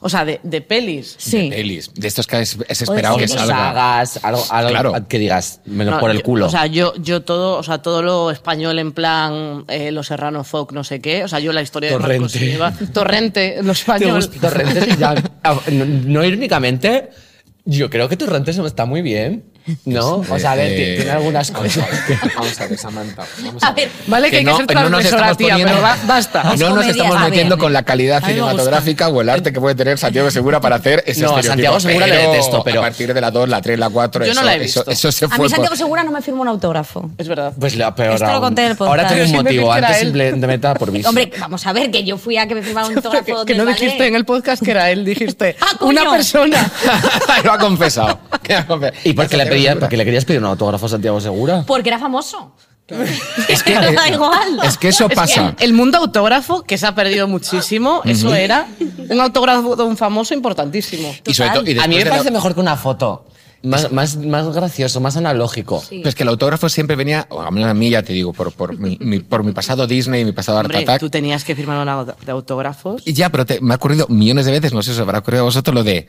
[0.00, 1.16] O sea, de, de pelis.
[1.18, 1.50] Sí.
[1.50, 1.90] De pelis.
[1.94, 3.46] De estos que es, es esperado que salga.
[3.56, 4.94] Sagas, algo, algo Claro.
[5.08, 6.46] que digas, menos No, por el yo- culo.
[6.46, 10.44] O sea, yo, yo todo, o sea, todo lo español en plan eh, Los Serrano
[10.44, 11.24] Folk, no sé qué.
[11.24, 12.38] O sea, yo la historia de Marcos Torrente.
[12.52, 12.72] Silva.
[12.92, 14.14] Torrente, lo ¿Te español.
[14.16, 14.98] gusta Torrentes?
[14.98, 17.10] Ya, ah, no, no irónicamente,
[17.64, 19.44] yo creo que Torrentes está muy bien.
[19.84, 20.24] ¿No?
[20.28, 21.84] O sea, a ver, Eh, tiene algunas cosas.
[22.36, 23.24] Vamos a ver, Samantha.
[23.42, 25.82] Vamos A ver, Vale, que, hay que ser no nos transgresora, estamos tía, poniendo- pero
[25.82, 26.42] ba- basta.
[26.44, 29.52] No Es nos comedia, estamos metiendo con la calidad A mí cinematográfica o el arte
[29.52, 31.42] que puede tener Santiago Segura para hacer ese No, a.
[31.42, 34.24] Santiago Segura le Pero detesto, pero- A partir de la 2, la 3, la 4,
[34.24, 34.90] Yo eso, no la he eso, visto.
[34.90, 35.36] eso se a fue.
[35.38, 37.10] mí por- Santiago Segura no me firma un autógrafo.
[37.18, 37.52] Es verdad.
[37.58, 38.90] Pues la peor Esto lo conté en el podcast.
[39.00, 41.08] Ahora tengo un motivo, que antes simplemente por visto.
[41.08, 43.64] Hombre, vamos a ver, que yo fui a que me firmara un autógrafo que no
[43.66, 46.70] dijiste en el podcast que era él, dijiste Ah, una persona.
[47.44, 48.18] lo ha confesado.
[48.42, 48.98] Que ha confesado.
[49.04, 49.44] ¿Y por qué le,
[49.78, 51.64] Por qué le querías pedir un autógrafo a Santiago Segura?
[51.66, 52.52] Porque era famoso.
[53.48, 54.60] Es que, da igual.
[54.64, 55.54] Es que eso Es que pasa.
[55.60, 58.66] el mundo autógrafo, que se ha perdido muchísimo, eso era
[59.10, 61.14] un autógrafo de un famoso importantísimo.
[61.26, 63.26] Y sobre todo, y A mí me parece la- mejor que una foto.
[63.62, 65.80] Más, más, más gracioso, más analógico.
[65.80, 65.96] Sí.
[65.98, 68.32] Pero es que el autógrafo siempre venía, o a menos a mí ya te digo,
[68.32, 71.00] por, por, mi, mi- por mi pasado Disney y mi pasado Art Hombre, Attack.
[71.00, 73.02] tú tenías que firmar una de autógrafos.
[73.04, 75.18] Y ya, pero te- me ha ocurrido millones de veces, no sé si os habrá
[75.18, 76.06] ocurrido a vosotros lo de,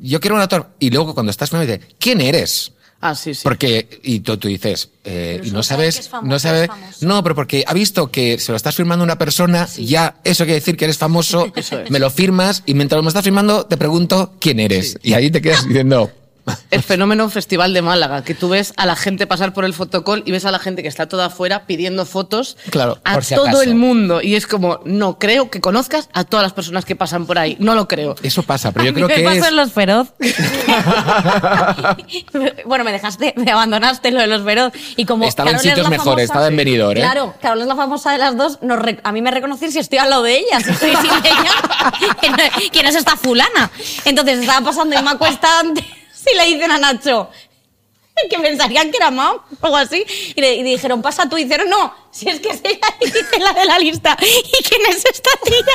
[0.00, 2.72] yo quiero un autor, y luego cuando estás me dice, ¿quién eres?
[3.00, 3.42] Ah, sí, sí.
[3.44, 7.06] Porque, y tú, tú dices, eh, y no sabes, famoso, no sabe, es famoso.
[7.06, 10.58] no, pero porque ha visto que se lo estás firmando una persona, ya eso quiere
[10.58, 11.90] decir que eres famoso, Eso es.
[11.92, 14.98] me lo firmas, y mientras me estás firmando te pregunto quién eres.
[15.02, 16.10] Y ahí te quedas diciendo,
[16.70, 20.22] El fenómeno Festival de Málaga, que tú ves a la gente pasar por el fotocall
[20.26, 23.34] y ves a la gente que está toda afuera pidiendo fotos Claro, a por si
[23.34, 23.62] todo acaso.
[23.62, 24.20] el mundo.
[24.22, 27.56] Y es como, no creo que conozcas a todas las personas que pasan por ahí.
[27.60, 28.14] No lo creo.
[28.22, 29.46] eso pasa, pero yo A mí creo me que pasó es...
[29.48, 30.08] en Los Feroz.
[32.66, 34.72] bueno, me dejaste, me abandonaste lo de Los Feroz.
[34.96, 37.00] Y como Estaba en Carol es sitios mejores, estaba en Benidorm, ¿eh?
[37.00, 38.58] Claro, Carol es la famosa de las dos.
[38.62, 41.10] nos re- a mí me reconocí si estoy al lado de ella, si estoy sin
[41.10, 41.50] ella.
[42.20, 42.34] ¿quién-
[42.72, 43.70] ¿Quién es esta fulana?
[44.04, 45.84] Entonces estaba pasando y me acuesta antes
[46.26, 47.30] y le dicen a Nacho
[48.28, 50.04] que pensarían que era Mao o algo así.
[50.34, 51.38] Y le y dijeron, pasa tú.
[51.38, 52.96] Y dijeron, no, si es que es ella.
[53.00, 54.16] Y dice la de la lista.
[54.20, 55.64] ¿Y quién es esta tía?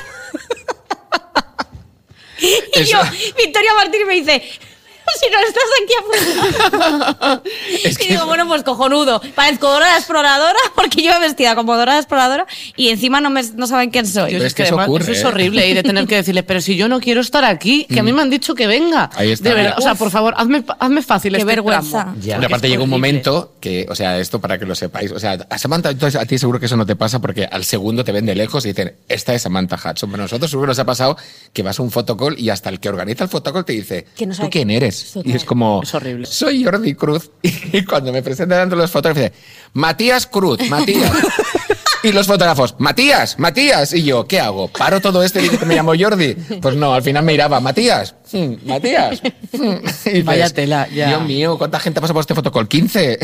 [2.76, 3.00] Y yo,
[3.38, 4.44] Victoria Martín me dice,
[5.20, 7.42] si no estás aquí afuera.
[7.84, 9.22] Es y que- digo, bueno, pues cojonudo.
[9.36, 13.30] Parezco Dora la exploradora porque yo me vestida como Dora la exploradora y encima no,
[13.30, 14.32] me, no saben quién soy.
[14.32, 15.28] Dios, Pero es es que que eso además ocurre, eso es ¿eh?
[15.28, 18.04] horrible y de tener que decirle, pero si yo no quiero estar aquí, que a
[18.04, 19.10] mí me han dicho que venga.
[19.16, 19.80] Ahí está, De verdad, mira.
[19.80, 22.14] o sea, por favor, hazme, hazme fácil Qué este vergüenza.
[22.22, 22.36] Ya.
[22.36, 25.38] Pero aparte llega un momento que, o sea, esto para que lo sepáis, o sea,
[25.50, 28.12] a Samantha, entonces a ti seguro que eso no te pasa porque al segundo te
[28.12, 30.10] ven de lejos y dicen, esta es Samantha Hudson.
[30.12, 31.18] Pero a nosotros seguro nos ha pasado
[31.54, 34.26] que vas a un fotocall y hasta el que organiza el fotocall te dice, Que
[34.26, 34.93] no ¿tú quién eres?
[35.14, 35.32] Total.
[35.32, 36.26] Y es como, Es horrible.
[36.26, 37.32] soy Jordi Cruz.
[37.44, 39.34] Y cuando me presentan ante los fotógrafos, dice,
[39.74, 41.12] Matías Cruz, Matías.
[42.04, 43.94] Y los fotógrafos, Matías, Matías.
[43.94, 44.68] Y yo, ¿qué hago?
[44.68, 46.34] ¿Paro todo esto y digo que me llamo Jordi?
[46.62, 49.22] Pues no, al final me iraba, Matías, mm, Matías.
[49.54, 49.58] mm".
[50.06, 51.08] Y dices, Vaya tela, ya.
[51.08, 52.68] Dios mío, ¿cuánta gente pasa por este fotocall?
[52.68, 53.20] 15.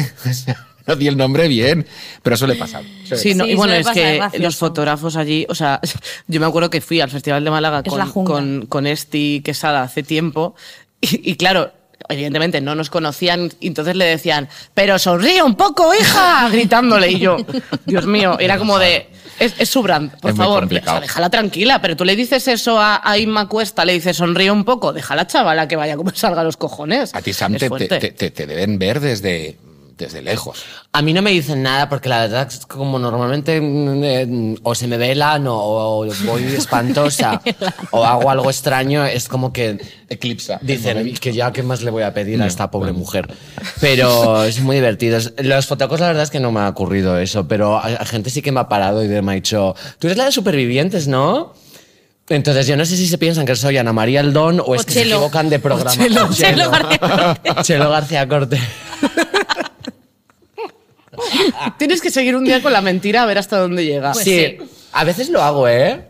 [0.87, 1.85] no di el nombre bien,
[2.23, 2.83] pero suele pasar.
[3.03, 4.43] suele Sí, no, Sí, y bueno, suele es pasar, es que gracioso.
[4.43, 5.81] los fotógrafos allí, o sea,
[6.27, 9.41] yo me acuerdo que fui al Festival de Málaga Es la con, con, con Esti
[9.43, 10.55] Quesada hace tiempo
[11.01, 11.71] y, y claro,
[12.07, 17.37] evidentemente no nos conocían entonces le decían, pero sonríe un poco, hija, gritándole y yo,
[17.85, 19.09] Dios mío, era como de...
[19.39, 22.45] Es, es su brand, por Es favor, o sea, déjala tranquila, pero tú le dices
[22.49, 26.11] eso a, a Inma Cuesta, le dices sonríe un poco, déjala chavala que vaya como
[26.13, 27.15] salga a los cojones.
[27.15, 27.99] A ti, Sam, Es te, fuerte.
[27.99, 29.57] te- te- te deben ver desde
[29.99, 30.63] desde lejos.
[30.93, 34.55] A mí no me dicen nada porque la verdad es que como normalmente mm, eh,
[34.63, 37.41] o se me velan o, o voy espantosa
[37.91, 39.77] o hago algo extraño, es como que
[40.09, 40.57] Eclipsa.
[40.61, 43.27] dicen que ya qué más le voy a pedir a esta pobre mujer.
[43.81, 45.17] Pero es muy divertido.
[45.17, 48.29] Es- Los fotocos la verdad es que no me ha ocurrido eso, pero a, gente
[48.29, 51.53] sí que me ha parado y me ha dicho, tú eres la de supervivientes, ¿no?
[52.29, 54.85] Entonces yo no sé si se piensan que soy Ana María Aldón o es O
[54.85, 55.15] que se Chelo.
[55.15, 55.91] equivocan de programa.
[55.91, 56.29] Chelo.
[56.31, 57.65] Chelo García Cortés.
[57.65, 58.59] Chelo García Cortés.
[61.77, 64.11] Tienes que seguir un día con la mentira a ver hasta dónde llega.
[64.13, 64.65] Pues sí, sí.
[64.93, 66.01] a veces lo hago, ¿eh?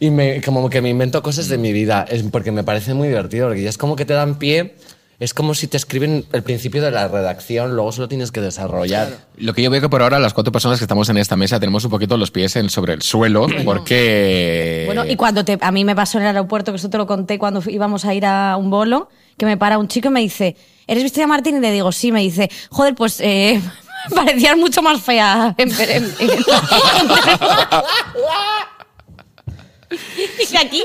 [0.00, 3.08] Y me, como que me invento cosas de mi vida, es porque me parece muy
[3.08, 4.76] divertido, porque ya es como que te dan pie,
[5.18, 9.08] es como si te escriben el principio de la redacción, luego solo tienes que desarrollar.
[9.36, 11.58] Lo que yo veo que por ahora las cuatro personas que estamos en esta mesa
[11.58, 14.84] tenemos un poquito los pies en, sobre el suelo porque...
[14.86, 17.08] Bueno, y cuando te, a mí me pasó en el aeropuerto, que eso te lo
[17.08, 20.20] conté cuando íbamos a ir a un bolo, que me para un chico y me
[20.20, 20.54] dice,
[20.86, 21.56] ¿eres Victoria Martín?
[21.56, 23.60] Y le digo, sí, me dice, joder, pues eh,
[24.14, 25.80] parecías mucho más fea en, en-
[26.20, 26.44] en- en-
[30.52, 30.84] Y aquí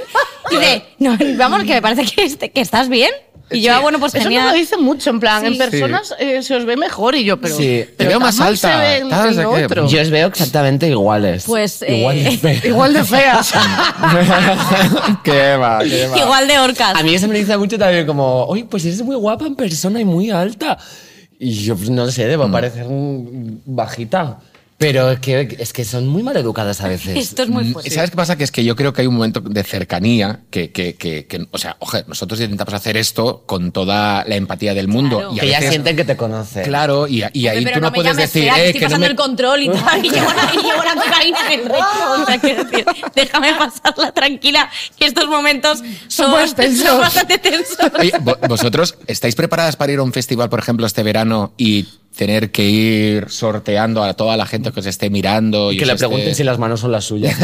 [0.50, 3.12] dice, no, vamos, que me parece que, este- que estás bien.
[3.52, 3.78] Y yo, Sí.
[3.78, 4.46] ah, bueno, pues Eso genial.
[4.46, 5.48] me lo dicen mucho, en plan, Sí.
[5.48, 7.56] en personas eh, se os ve mejor y yo, pero.
[7.56, 7.84] Sí.
[7.86, 9.66] pero Te veo tan más alta, se ve en- tal, en no lo sé qué.
[9.66, 9.88] otro.
[9.90, 11.44] Yo os veo exactamente iguales.
[11.46, 12.66] Pues, Igual de eh, feas.
[12.66, 13.52] Igual de feas.
[15.24, 16.18] qué va, qué va.
[16.20, 16.96] Igual de orcas.
[16.96, 20.00] A mí eso me dice mucho también como, oye, pues eres muy guapa en persona
[20.00, 20.78] y muy alta.
[21.44, 24.40] Y yo pues, no sé, debo parecer mm, bajita.
[24.86, 27.16] Pero es que, es que son muy mal educadas a veces.
[27.16, 27.90] Esto es muy Mm, fuerte.
[27.92, 28.36] ¿Sabes qué pasa?
[28.36, 31.48] Que es que yo creo que hay un momento de cercanía que, que, que, que-
[31.52, 35.18] o sea, oje, nosotros intentamos hacer esto con toda la empatía del mundo.
[35.20, 35.34] Claro.
[35.36, 36.64] Y a que ya sienten que te conocen.
[36.66, 38.86] Claro, y, y ahí pero tú no, me puedes llames decir, fea, eh, estoy que
[38.86, 39.12] no pasando me...
[39.12, 42.64] el control y tal, y llevo la, y llevo la cocaína en el recto.
[42.72, 44.70] Decir, déjame pasarla tranquila,
[45.00, 46.32] que estos momentos son,
[46.78, 47.78] son bastante tensos.
[47.98, 51.88] Oye, vo- ¿vosotros estáis preparadas para ir a un festival, por ejemplo, este verano y
[52.16, 55.72] tener que ir sorteando a toda la gente que os esté mirando?
[55.72, 57.36] Y y que le esté- pregunten si las manos son las suyas.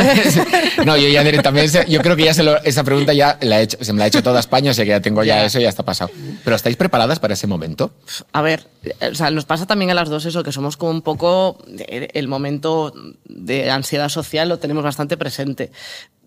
[0.86, 3.64] no, yo ya directamente, yo creo que ya se lo- esa pregunta ya la he
[3.64, 5.60] hecho, se me la ha hecho toda España, o sea que ya tengo ya, eso
[5.60, 6.12] y ya está pasado.
[6.44, 7.92] Pero ¿estáis preparadas para ese momento?
[8.32, 8.68] A ver,
[9.12, 11.58] o sea, nos pasa también a las dos eso, que somos como un poco.
[11.78, 12.94] eh, El momento
[13.26, 15.72] de ansiedad social lo tenemos bastante presente.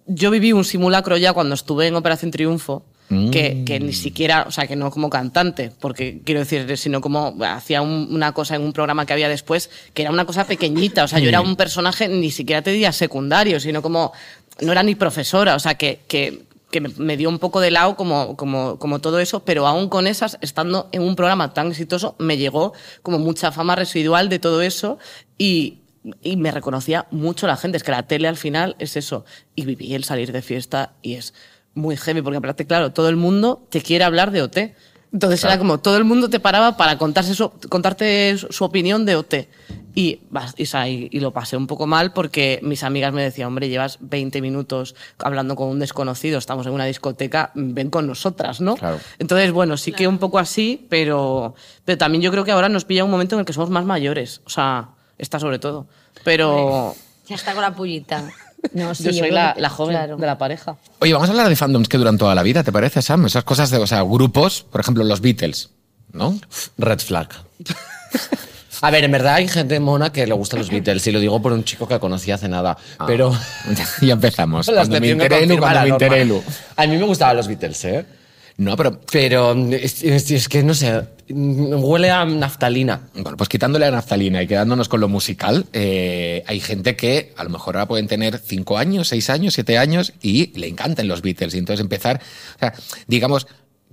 [0.07, 2.85] Yo viví un simulacro ya cuando estuve en Operación Triunfo,
[3.31, 7.35] que, que ni siquiera, o sea, que no como cantante, porque quiero decir, sino como
[7.45, 11.05] hacía un- una cosa en un programa que había después, que era una cosa pequeñita,
[11.05, 14.13] o sea, yo era un personaje, ni siquiera te diría secundario, sino como.
[14.61, 16.01] No era ni profesora, o sea, que.
[16.09, 19.67] que que me, me dio un poco de lado como, como, como todo eso, pero
[19.67, 22.73] aún con esas, estando en un programa tan exitoso, me llegó
[23.03, 24.99] como mucha fama residual de todo eso
[25.37, 25.81] y,
[26.23, 27.77] y me reconocía mucho la gente.
[27.77, 29.27] Es que la tele al final es eso.
[29.55, 31.35] Y viví el salir de fiesta y es
[31.75, 34.75] muy heavy, porque aparte, claro, todo el mundo te quiere hablar de OT.
[35.13, 39.17] Entonces era como todo el mundo te paraba para contarse su- contarte su, opinión de
[39.17, 39.35] OT.
[39.95, 40.21] Y,
[40.57, 44.41] y- y lo pasé un poco mal porque mis amigas me decían, hombre, llevas 20
[44.41, 48.75] minutos hablando con un desconocido, estamos en una discoteca, ven con nosotras, ¿no?
[48.77, 49.01] Claro.
[49.19, 51.55] Entonces, bueno, sí que un poco así, pero,
[51.85, 53.85] pero también yo creo que ahora nos pilla un momento en el que somos más
[53.85, 54.41] mayores.
[54.47, 55.87] O sea, está sobre todo.
[56.25, 56.95] Pero
[57.29, 58.31] Ya está con la pullita.
[58.73, 60.17] No, sí, yo soy creo la, que- la joven claro.
[60.17, 60.77] de la pareja.
[61.01, 63.27] Oye, vamos a hablar de fandoms que duran toda la vida, ¿te parece, Sam?
[63.27, 65.71] Esas cosas de, o sea, grupos, por ejemplo, los Beatles,
[66.13, 66.39] ¿no?
[66.79, 67.29] Red flag.
[68.81, 71.41] A ver, en verdad hay gente mona que le gustan los Beatles, y lo digo
[71.41, 72.77] por un chico que conocí hace nada.
[73.07, 73.33] Pero.
[74.03, 74.67] ya empezamos.
[74.67, 76.43] Las Cuando me confirmar cuando a me interelu.
[76.77, 78.05] A mí me gustaban los Beatles, ¿eh?
[78.63, 83.09] No, pero Pero es, es- es que no sé, huele a naftalina.
[83.15, 87.45] Bueno, pues quitándole la naftalina y quedándonos con lo musical, eh, hay gente que a
[87.45, 91.23] lo mejor ahora pueden tener cinco años, seis años, siete años y le encantan los
[91.23, 91.55] Beatles.
[91.55, 92.21] Y entonces empezar,
[92.57, 92.75] o sea,
[93.07, 93.47] digamos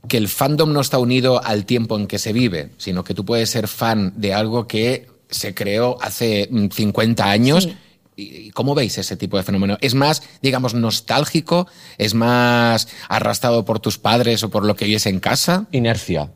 [0.08, 3.26] que el fandom no está unido al tiempo en que se vive, sino que tú
[3.26, 7.64] puedes ser fan de algo que se creó hace mm, 50 años.
[7.66, 7.76] Sí.
[8.20, 9.78] ¿Y y cómo veis ese tipo de fenómeno?
[9.82, 11.68] ¿Es más, digamos, nostálgico?
[11.98, 15.68] ¿Es más arrastrado por tus padres o por lo que vives en casa?
[15.72, 16.32] Inercia.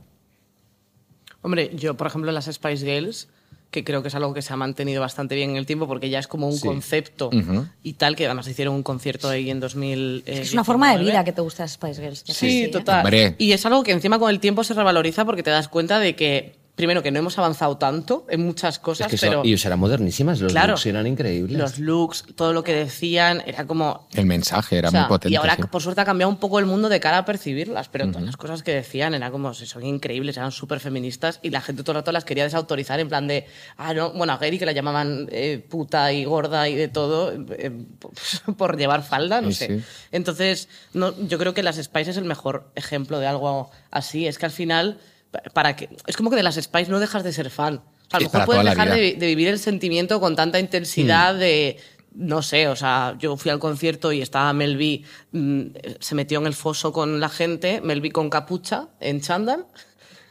[1.41, 3.27] Hombre, yo, por ejemplo, las Spice Girls,
[3.69, 6.09] que creo que es algo que se ha mantenido bastante bien en el tiempo, porque
[6.09, 6.67] ya es como un Sí.
[6.67, 7.29] concepto
[7.81, 10.23] y tal, que además hicieron un concierto ahí en 2000.
[10.25, 11.11] eh, Es una forma de 19.
[11.11, 12.23] vida que te gusta Spice Girls.
[12.27, 12.67] Sí, ¿eh?
[12.69, 13.35] total.
[13.37, 16.15] Y es algo que encima con el tiempo se revaloriza porque te das cuenta de
[16.15, 19.41] que, primero, que no hemos avanzado tanto en muchas cosas, Es que son- pero.
[19.45, 21.57] y eran modernísimas, los claro, looks eran increíbles.
[21.57, 24.07] Los looks, todo lo que decían, era como.
[24.13, 25.33] El mensaje era o sea, muy potente.
[25.33, 25.61] y ahora, sí.
[25.69, 28.37] por suerte, ha cambiado un poco el mundo de cara a percibirlas, pero todas las
[28.37, 31.97] cosas que decían eran como, son increíbles, eran súper feministas y la gente todo el
[31.97, 33.45] rato las quería desautorizar en plan de,
[33.77, 37.33] ah, no, bueno, a Gary que la llamaban eh, puta y gorda y de todo
[37.51, 37.71] eh,
[38.57, 39.67] por llevar falda, no Sí, sé.
[39.79, 39.85] sí.
[40.11, 44.25] Entonces, no, yo creo que las Spice es el mejor ejemplo de algo así.
[44.27, 44.99] Es que al final,
[45.53, 47.75] para que, es como que de las Spice no dejas de ser fan.
[47.75, 51.77] O A lo mejor puedes dejar de, de vivir el sentimiento con tanta intensidad de.
[52.15, 55.61] No sé, o sea, yo fui al concierto y estaba Melvi, mm,
[55.99, 59.65] se metió en el foso con la gente, Melvi con capucha, en chándal.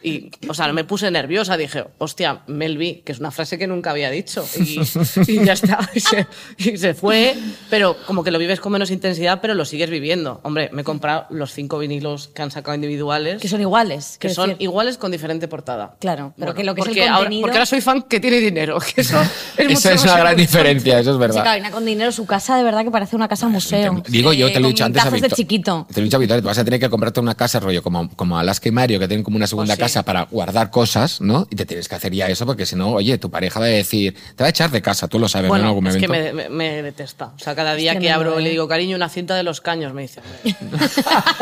[0.02, 3.90] Y, o sea, me puse nerviosa, dije, hostia, Melvi, que es una frase que nunca
[3.90, 4.44] había dicho.
[4.58, 4.80] Y,
[5.28, 6.26] y ya está, y se,
[6.58, 7.34] y se fue.
[7.70, 10.40] Pero como que lo vives con menos intensidad, pero lo sigues viviendo.
[10.44, 13.40] Hombre, me he comprado los cinco vinilos que han sacado individuales.
[13.40, 14.16] Que son iguales.
[14.18, 14.62] que son decir.
[14.62, 15.96] iguales con diferente portada.
[16.00, 17.42] Claro, pero Bueno, que lo que es el porque ahora- contenido...
[17.42, 18.78] porque ahora soy fan que tiene dinero.
[18.94, 19.20] Que eso
[19.56, 21.56] es, mucho Esa es más una gran diferencia, eso es Sí, verdad.
[21.56, 24.02] Ina con dinero, su casa de verdad que parece una casa museo.
[24.08, 25.86] Digo yo, te lo he Con dicho antes de chiquito.
[25.92, 28.38] Te lo he dicho te vas a tener que comprarte una casa rollo como, como
[28.38, 29.80] Alaska y Mario, que tienen como una segunda Oh, sí.
[29.80, 31.46] casa para guardar cosas, ¿no?
[31.50, 33.68] Y te tienes que hacer ya eso, porque si no, oye, tu pareja va a
[33.68, 35.56] decir, te va a echar de casa, tú lo sabes, ¿no?
[35.56, 36.34] En Bueno, algún es que momento.
[36.34, 37.32] me, me- me detesta.
[37.36, 38.44] O sea, cada día que tremendo, abro y ¿eh?
[38.44, 40.22] le digo, cariño, una cinta de los caños, me dice.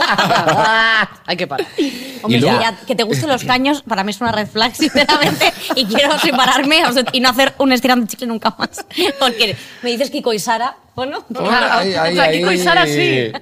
[1.27, 1.67] Hay que parar.
[2.23, 4.49] Hombre, Y luego- que, ya- que te gusten los caños, para mí es una red
[4.49, 8.85] flag, sinceramente, y quiero separarme o sea, y no hacer un estirando chicle nunca más.
[9.19, 12.59] Porque me dices Kiko y Sara, Ay, ay, o sea, y ay.
[12.59, 13.33] Sara sí.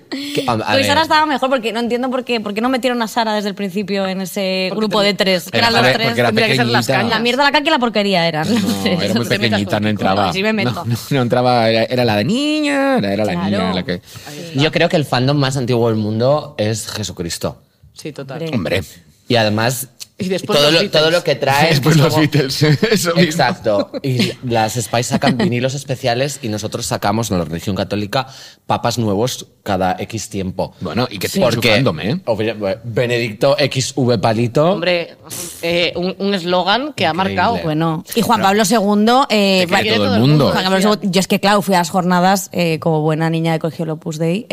[0.71, 3.35] Ver, Sara estaba mejor porque no entiendo por qué, por qué no metieron a Sara
[3.35, 5.51] desde el principio en ese Porque grupo de tres.
[5.51, 6.19] que Era eran los tres.
[6.19, 7.11] era que ser las cañas.
[7.11, 8.47] La mierda, la caca y la porquería eran.
[8.53, 10.29] No, era muy pequeñita, con- no entraba.
[10.29, 10.71] Así me meto.
[10.73, 13.47] No, no, no entraba, era, era la de niña, era, era la Claro.
[13.51, 14.03] niña la que...
[14.55, 17.61] Yo creo que el fandom más antiguo del mundo es Jesucristo.
[17.95, 18.43] Sí, total.
[18.53, 18.79] Hombre.
[18.79, 18.83] Hombre,
[19.29, 19.89] Y además,
[20.21, 21.69] Y después todo, los lo, todo lo que trae.
[21.71, 23.21] después es los como- Beatles, eso mismo.
[23.21, 23.93] Exacto.
[24.03, 28.27] Y las Spice sacan vinilos especiales y nosotros sacamos, en la religión católica,
[28.67, 30.73] papas nuevos cada X tiempo.
[30.81, 32.81] Bueno, y que tiene su Porque ¿eh?
[32.85, 34.73] Benedicto XV Palito.
[34.73, 35.17] Hombre,
[35.63, 37.37] eh, un un eslogan que ha Increíble.
[37.37, 37.61] marcado.
[37.63, 39.07] Bueno, y Juan Pablo II.
[39.29, 40.51] Eh, Te quiere va- todo el mundo.
[40.53, 43.53] Juan Pablo II, yo es que, claro, fui a las jornadas, eh, como buena niña
[43.53, 44.47] de colegio Opus Dei,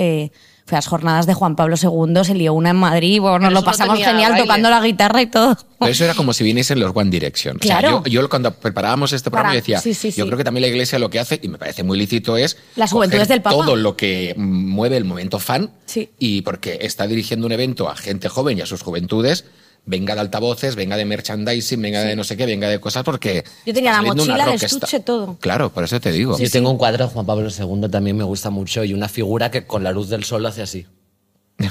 [0.68, 3.60] a las jornadas de Juan Pablo II, se lió una en Madrid, bueno, nos lo
[3.60, 4.48] no pasamos genial baile.
[4.48, 5.56] tocando la guitarra y todo.
[5.80, 7.58] Pero eso era como si viniesen los One Direction.
[7.58, 8.04] O sea, Claro.
[8.06, 10.28] yo, yo cuando preparábamos este programa Para- decía, sí, sí, yo sí.
[10.28, 12.90] creo que también la iglesia lo que hace, y me parece muy lícito, es Las
[12.92, 13.56] coger juventudes del Papa.
[13.56, 16.10] todo lo que mueve el momento fan Sí.
[16.18, 19.46] y porque está dirigiendo un evento a gente joven y a sus juventudes,
[19.86, 23.44] venga de altavoces, venga de merchandising, venga de no sé qué, venga de cosas, porque...
[23.66, 25.38] Yo tenía la mochila, el estuche, todo.
[25.40, 26.38] Claro, por eso te digo.
[26.38, 29.52] Yo tengo un cuadro de Juan Pablo II, también me gusta mucho, y una figura
[29.52, 30.86] que con la luz del sol hace así.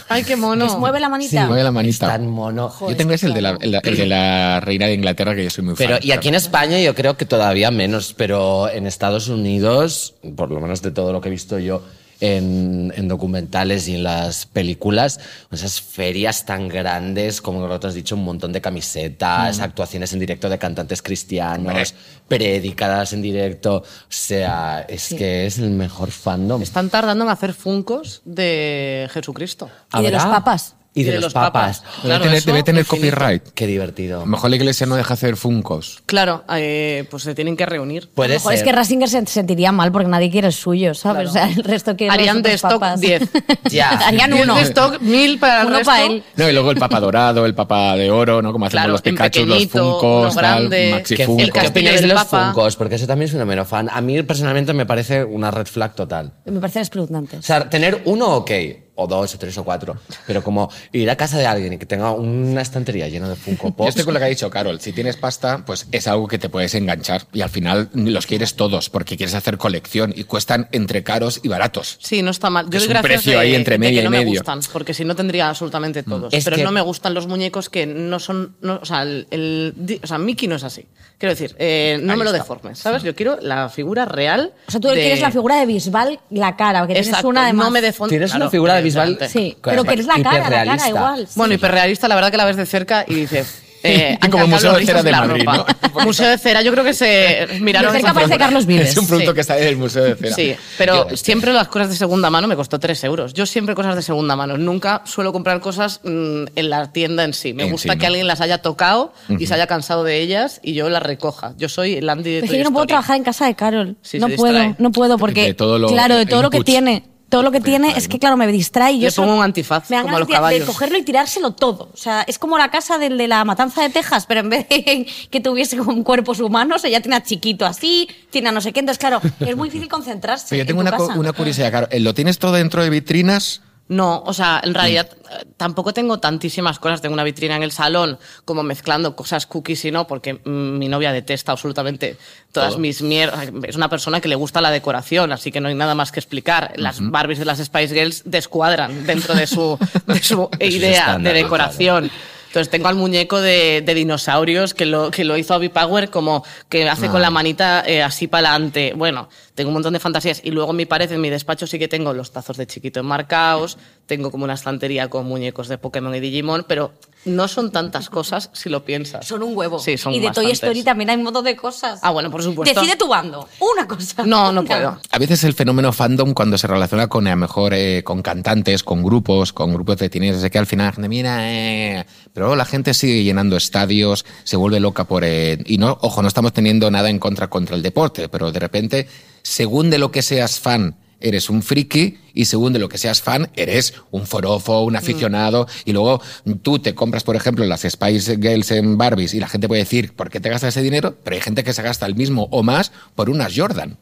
[0.09, 0.65] Ay, qué mono.
[0.65, 1.47] Que se mueve la manita.
[1.47, 2.07] Mueve la Es manita.
[2.07, 2.73] tan mono.
[2.81, 5.51] Yo tengo ese, el de, la, el, el de la reina de Inglaterra, que yo
[5.51, 6.01] soy muy Pero, fan.
[6.07, 10.59] y aquí en España yo creo que todavía menos, pero en Estados Unidos, por lo
[10.61, 11.83] menos de todo lo que he visto yo
[12.21, 18.15] en, en documentales y en las películas, esas ferias tan grandes, como lo has dicho,
[18.15, 21.95] un montón de camisetas, actuaciones en directo de cantantes cristianos,
[22.29, 23.77] predicadas en directo.
[23.77, 26.63] O sea, es que es el mejor fandom.
[26.63, 29.71] Están tardando en hacer funcos de Jesucristo.
[29.93, 30.77] Y de los papas.
[30.97, 31.83] Y de, los, papas.
[31.83, 33.43] Debe Claro, tener, eso, debe tener copyright.
[33.55, 34.19] Qué divertido.
[34.19, 36.03] A lo mejor la iglesia no deja hacer funcos.
[36.07, 38.05] Claro, eh, pues se tienen que reunir.
[38.05, 38.59] A lo Puede mejor ser.
[38.59, 41.31] es que Rasinger se sentiría mal porque nadie quiere el suyo, ¿sabes?
[41.31, 41.31] Claro.
[41.31, 43.01] O sea, el resto quiere Harían los de stock papas.
[43.01, 43.23] 10.
[43.71, 43.91] Ya.
[43.91, 44.55] Harían Diez uno.
[44.55, 45.91] de stock, mil para el Uno resto.
[45.91, 46.23] para él.
[46.37, 48.53] No, y luego el papa dorado, el papa de oro, ¿no?
[48.53, 51.43] Como hacemos Claro, los Pikachu, los uno tal, Maxi ¿Qué, Funko.
[51.45, 52.47] ¿qué castillo opináis de los Papa.
[52.53, 52.77] Funkos?
[52.77, 53.89] Porque eso también es un fenómeno fan.
[53.93, 56.35] A mí personalmente me parece una red flag total.
[56.45, 57.41] Me parecen espeluznantes.
[57.41, 58.51] O sea, tener uno, ok,
[58.97, 59.97] o dos, o tres, o cuatro.
[60.27, 63.69] Pero como ir a casa de alguien y que tenga una estantería llena de Funko
[63.69, 63.89] Yo Pops.
[63.91, 64.81] estoy con lo que ha dicho Carol.
[64.81, 67.27] Si tienes pasta, pues es algo que te puedes enganchar.
[67.33, 71.49] Y al final los quieres todos porque quieres hacer colección y cuestan entre caros y
[71.49, 71.99] baratos.
[72.03, 72.71] Sí, no está mal.
[72.71, 74.41] Yo Es un precio de- ahí entre medio que y no me medio.
[74.41, 76.33] gustan, porque si no tendría absolutamente todos.
[76.33, 78.57] Es Pero que- no me gustan los muñecos que no son...
[78.61, 80.87] no- o, sea, el, o sea, Mickey no es así.
[81.19, 83.03] Quiero decir, eh, no Ahí me lo deformes, ¿sabes?
[83.03, 84.53] Yo quiero la figura real.
[84.67, 87.47] O sea, tú de- quieres la figura de Bisbal, la cara, que tienes Exacto, una
[87.47, 88.11] de no me deformes.
[88.11, 89.19] Tienes una figura de Bisbal.
[89.29, 91.27] Sí, Claro, pero que es la cara, la cara igual.
[91.27, 91.33] sí.
[91.37, 93.61] Bueno, hiperrealista, la verdad que la ves de cerca y dices...
[93.87, 95.67] Eh, Y como Museo de Cera de Madrid, ropa.
[95.93, 96.01] ¿no?
[96.07, 97.93] Museo de Cera, yo creo que se miraron...
[97.93, 98.39] De cerca parece.
[98.39, 98.89] Carlos Vives.
[98.93, 99.35] Es un producto Sí.
[99.35, 100.35] que está en el Museo de Cera.
[100.35, 103.35] Sí, pero Yo- siempre las cosas de segunda mano me costó 3 euros.
[103.35, 104.57] Yo siempre cosas de segunda mano.
[104.57, 107.53] Nunca suelo comprar cosas mm, en la tienda en sí.
[107.53, 108.09] Me En gusta sí, que ¿no?
[108.09, 111.53] alguien las haya tocado y se haya cansado de ellas y yo las recoja.
[111.59, 113.97] Yo soy el Andy de que yo no puedo trabajar en casa de Carol.
[114.01, 114.77] Sí, no puedo, distrae.
[114.79, 117.61] no puedo porque De todo lo- claro, de todo lo que tiene, todo lo que
[117.61, 120.21] tiene es que claro, me distrae yo Le pongo un antifaz, me dan como a
[120.21, 120.67] ganas los de- de, caballos.
[120.69, 121.91] cogerlo y tirárselo todo.
[121.93, 124.69] O sea, es como la casa del de la matanza de Texas, pero en vez
[124.69, 128.73] de que tuviese con cuerpos humanos, ella tiene a chiquito así, tiene a no sé
[128.73, 128.79] qué.
[128.79, 130.47] Entonces, claro, es muy difícil concentrarse.
[130.51, 131.19] Pero yo en tengo tu una, casa.
[131.19, 131.89] una curiosidad, Carol.
[132.05, 133.63] ¿Lo tienes todo dentro de vitrinas?
[133.87, 137.03] No, o sea, en realidad eh, tampoco tengo tantísimas cosas.
[137.03, 141.13] Tengo una vitrina en el salón, como mezclando cosas cookies y no, porque mi novia
[141.13, 142.17] detesta absolutamente
[142.51, 142.79] todas Todo.
[142.79, 143.49] mis mierdas.
[143.65, 146.21] Es una persona que le gusta la decoración, así que no hay nada más que
[146.21, 146.73] explicar.
[146.77, 151.43] Las Barbies de las Spice Girls descuadran dentro de su, de su idea estándar, de
[151.43, 152.11] decoración.
[152.55, 156.45] Entonces tengo al muñeco de, de dinosaurios que lo, que lo hizo Abby Power como
[156.69, 158.93] que hace con la manita eh, así para adelante.
[158.95, 160.41] Bueno, tengo un montón de fantasías.
[160.45, 163.01] Y luego en mi pared, en mi despacho sí que tengo los tazos de chiquito
[163.01, 166.93] enmarcados, tengo como una estantería con muñecos de Pokémon y Digimon, pero
[167.25, 169.27] no son tantas cosas si lo piensas.
[169.27, 169.79] Son un huevo.
[169.79, 170.63] Sí, son y de Toy bastantes.
[170.63, 172.01] Story también hay un montón de cosas.
[172.03, 172.81] Ah, bueno, por supuesto.
[172.81, 173.49] Decide tu bando.
[173.61, 174.25] Una cosa.
[174.25, 174.99] No, no puedo.
[175.11, 178.83] A veces el fenómeno fandom cuando se relaciona con a lo mejor eh, con cantantes,
[178.83, 182.47] con grupos, con grupos de teenagers, de que al final la gente mira, eh", pero
[182.47, 186.29] luego la gente sigue llenando estadios, se vuelve loca por eh, y no, ojo, no
[186.29, 189.09] estamos teniendo nada en contra contra el deporte, pero de repente,
[189.43, 193.23] según de lo que seas fan, eres un friki y según de lo que seas
[193.23, 196.21] fan, eres un forofo, un aficionado y luego
[196.63, 200.13] tú te compras, por ejemplo, las Spice Girls en Barbies y la gente puede decir,
[200.13, 201.17] ¿por qué te gastas ese dinero?
[201.25, 203.99] Pero hay gente que se gasta el mismo o más por unas Jordan.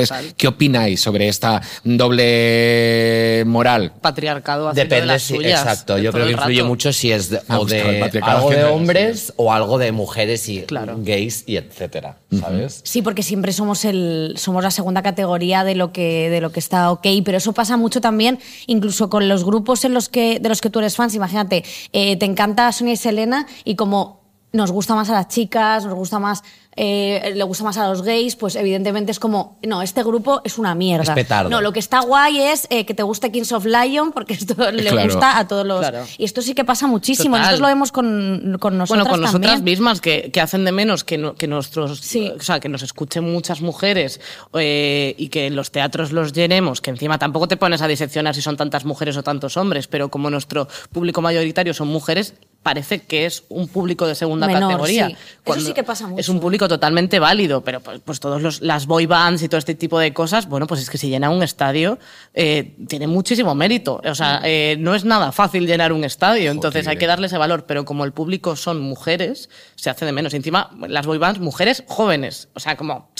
[0.00, 3.92] Entonces, ¿qué opináis sobre esta doble moral?
[4.00, 5.60] Patriarcado haciendo de Depende, las sí, suyas.
[5.60, 5.98] exacto.
[5.98, 6.68] Yo creo que influye rato.
[6.68, 10.48] mucho si es de, o de algo de de las hombres o algo de mujeres
[10.48, 10.96] y Claro.
[10.98, 12.80] gays y etcétera, ¿sabes?
[12.84, 16.60] Sí, porque siempre somos el somos la segunda categoría de lo que de lo que
[16.60, 20.48] está ok, pero eso pasa mucho también, incluso con los grupos en los que de
[20.48, 21.14] los que tú eres fans.
[21.14, 24.23] Imagínate, eh, te encanta Sonia y Selena y como
[24.54, 26.42] nos gusta más a las chicas, nos gusta más
[26.76, 30.58] eh, le gusta más a los gays, pues evidentemente es como, no, este grupo es
[30.58, 31.04] una mierda.
[31.04, 31.48] Es petardo.
[31.48, 34.54] No, lo que está guay es eh, que te guste Kings of Lion, porque esto
[34.72, 35.04] le Claro.
[35.08, 35.78] gusta a todos los...
[35.78, 36.04] Claro.
[36.18, 39.52] Y esto sí que pasa muchísimo, nosotros lo vemos con, con nosotras Bueno, con nosotras
[39.54, 39.64] también.
[39.78, 42.32] mismas, que, que hacen de menos que, no- que nuestros, Sí.
[42.36, 44.20] o sea, que nos escuchen muchas mujeres
[44.54, 48.42] eh, y que los teatros los llenemos, que encima tampoco te pones a diseccionar si
[48.42, 52.34] son tantas mujeres o tantos hombres, pero como nuestro público mayoritario son mujeres,
[52.64, 55.08] parece que es un público de segunda Menor, categoría.
[55.08, 55.16] sí.
[55.44, 56.32] Eso sí que pasa Es mucho.
[56.32, 59.74] un público totalmente válido, pero pues, pues todos los, las boy bands y todo este
[59.74, 61.98] tipo de cosas, bueno, pues es que si llena un estadio,
[62.32, 64.00] eh, tiene muchísimo mérito.
[64.04, 67.36] O sea, eh, no es nada fácil llenar un estadio, entonces hay que darle ese
[67.38, 70.32] valor, pero como el público son mujeres, se hace de menos.
[70.32, 72.48] Y encima, las boy bands, mujeres jóvenes.
[72.54, 73.10] O sea, como,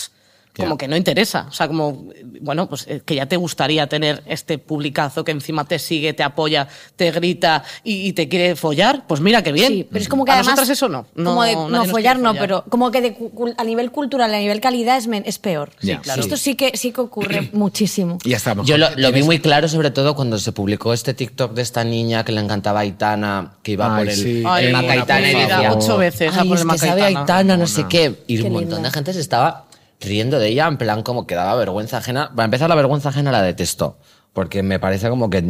[0.57, 1.47] como que no interesa.
[1.49, 2.09] O sea, como,
[2.41, 6.23] bueno, pues eh, que ya te gustaría tener este publicazo que encima te sigue, te
[6.23, 9.07] apoya, te grita y, y te quiere follar.
[9.07, 9.69] Pues mira qué bien.
[9.73, 10.53] Sí, pero es como que a además.
[10.53, 11.07] nosotras eso no.
[11.15, 13.17] no como de, nadie no, follar no, pero como que de
[13.57, 15.71] a nivel cultural, a nivel calidad es, es peor.
[15.83, 16.01] Ya.
[16.01, 16.21] claro.
[16.21, 18.19] Esto sí que, sí que ocurre muchísimo.
[18.25, 18.35] Y.
[18.65, 21.85] Yo lo, lo vi muy claro, sobre todo cuando se publicó este TikTok de esta
[21.85, 24.39] niña que le encantaba a Aitana, que iba Ay, por el, sí.
[24.41, 27.03] el Ay, Maca una Aitana y decía, ocho veces a Ay, por el que sabe
[27.03, 27.21] a Aitana".
[27.21, 28.23] Aitana, no sé qué.
[28.27, 28.89] Y Qué un montón linda.
[28.89, 29.67] de gente se estaba
[30.05, 32.31] riendo de ella, en plan como que daba vergüenza ajena.
[32.35, 33.99] Para empezar, la vergüenza ajena la detesto.
[34.33, 35.43] Porque me parece como que,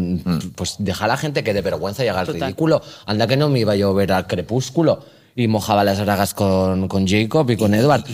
[0.55, 2.43] pues, deja a la gente que de vergüenza llega al Total.
[2.43, 2.83] ridículo.
[3.07, 6.87] Anda que no me iba yo a ver al crepúsculo y mojaba las bragas con,
[6.89, 8.05] con Jacob y con Edward.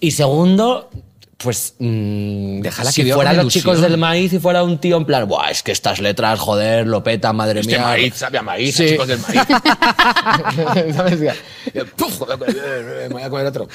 [0.00, 0.90] Y segundo,
[1.38, 4.96] pues, mm, Déjala que si viva fueran los chicos del maíz y fuera un tío
[4.96, 7.86] en plan, Buah, es que estas letras, joder, lo peta, madre Este mía.
[7.86, 8.88] maíz sabe a maíz, Sí.
[8.88, 9.40] chicos del maíz.
[10.96, 11.18] ¿Sabes?
[11.96, 12.22] ¡Puf!
[12.28, 13.68] Me voy a comer otro.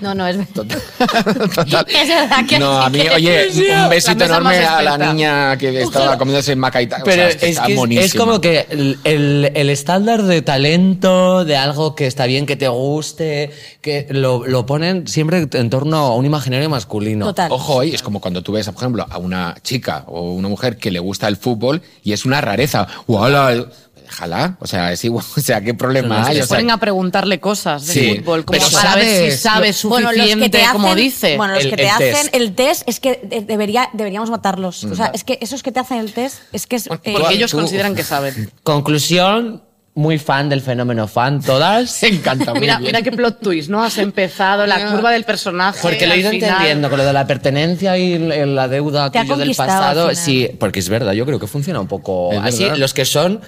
[0.00, 0.80] No, no, es Total.
[1.88, 3.48] Es verdad que No, a mí, que- oye,
[3.84, 6.98] un besito enorme a la niña que estaba comiéndose macaita.
[7.02, 8.04] O Pero sea, es, que está que es- monísima.
[8.06, 12.56] es como que el, el- el estándar de talento, de algo que está bien, que
[12.56, 13.50] te guste,
[13.80, 17.26] que lo, lo ponen siempre en torno a un imaginario masculino.
[17.26, 17.50] Total.
[17.52, 20.76] Ojo, y es como cuando tú ves, por ejemplo, a una chica o una mujer
[20.76, 22.86] que le gusta el fútbol y es una rareza.
[23.06, 23.66] ¡Wala!
[24.02, 24.56] Déjala.
[24.60, 25.24] O sea, es igual.
[25.36, 26.36] O sea, ¿qué problema hay?
[26.36, 29.38] Se O sea, ponen a preguntarle cosas de Sí, fútbol, como pero para ver si
[29.38, 31.36] sabes, sabes Bueno, suficiente, los que te hacen, como dice.
[31.38, 32.34] Bueno, los El- que te el hacen test.
[32.34, 34.84] el test es que de- debería, deberíamos matarlos.
[34.84, 36.86] O sea, es que esos que te hacen el test es que es.
[36.88, 38.50] Eh, Porque ellos tú- consideran que saben.
[38.62, 39.62] Conclusión,
[39.94, 42.02] muy fan del fenómeno fan, todas.
[42.02, 42.52] Me encanta.
[42.52, 42.86] muy Mira, bien.
[42.92, 43.82] mira qué plot twist, ¿no?
[43.84, 45.78] Has empezado la curva del personaje.
[45.82, 49.18] Porque lo he ido final- entendiendo con lo de la pertenencia y la deuda Te
[49.18, 50.14] ha tuyo del pasado.
[50.14, 52.62] Sí, porque es verdad, yo creo que funciona un poco Es así.
[52.64, 52.78] verdad.
[52.78, 53.40] Los que son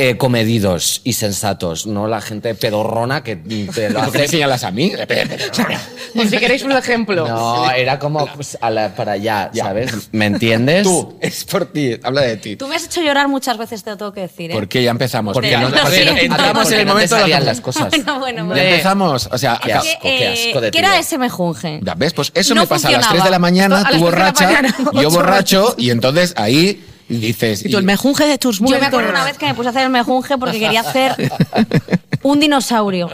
[0.00, 4.28] eh, comedidos y sensatos, no la gente pedorrona que te lo ¿Por qué me hace.
[4.28, 4.92] señalas a mí?
[6.14, 7.26] Por si queréis un ejemplo.
[7.28, 10.08] No, era como pues, a la- para allá, ¿sabes?
[10.12, 10.84] ¿Me entiendes?
[10.84, 11.96] Tú, es por ti.
[12.02, 12.56] Habla de ti.
[12.56, 14.50] Tú me has hecho llorar muchas veces, te lo tengo que decir.
[14.50, 14.54] ¿eh?
[14.54, 15.34] ¿Por qué ya empezamos?
[15.34, 16.20] Porque no, lo porque siento.
[16.22, 17.90] entramos porque en el no te momento de salían la- las cosas.
[17.90, 19.28] Bueno, bueno, Ya empezamos.
[19.32, 21.00] O sea, Qué acá- asco, qué eh, asco de ¿Qué era tío.
[21.00, 21.80] ese mejunje?
[21.82, 23.14] Ya ves, pues eso No me pasa a las funcionaba.
[23.14, 26.32] 3 de la mañana, tú las tres de la borracha, mañana, yo borracho, y entonces
[26.36, 27.64] ahí dices...
[27.64, 28.88] Y tú, el mejunje de tus Yo me muertos.
[28.88, 31.14] acuerdo una vez que me puse a hacer el mejunje porque quería hacer
[32.22, 33.08] un dinosaurio.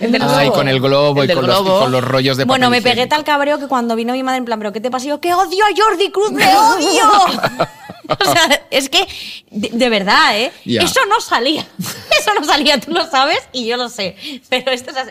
[0.00, 0.52] El del Ay, globo.
[0.52, 3.06] con el globo El y con los, y con los rollos de Bueno, me pegué
[3.06, 5.06] tal cabreo que cuando vino mi madre en plan, ¿pero qué te pasa?
[5.06, 6.32] Y yo, ¡que odio a Jordi Cruz!
[6.32, 7.10] ¡Le odio!
[8.08, 9.06] o sea, es que,
[9.50, 10.52] de, de verdad, ¿eh?
[10.64, 11.66] Eso no salía.
[12.18, 14.16] Eso no salía, tú lo sabes y yo lo sé.
[14.48, 15.10] Pero esto es así.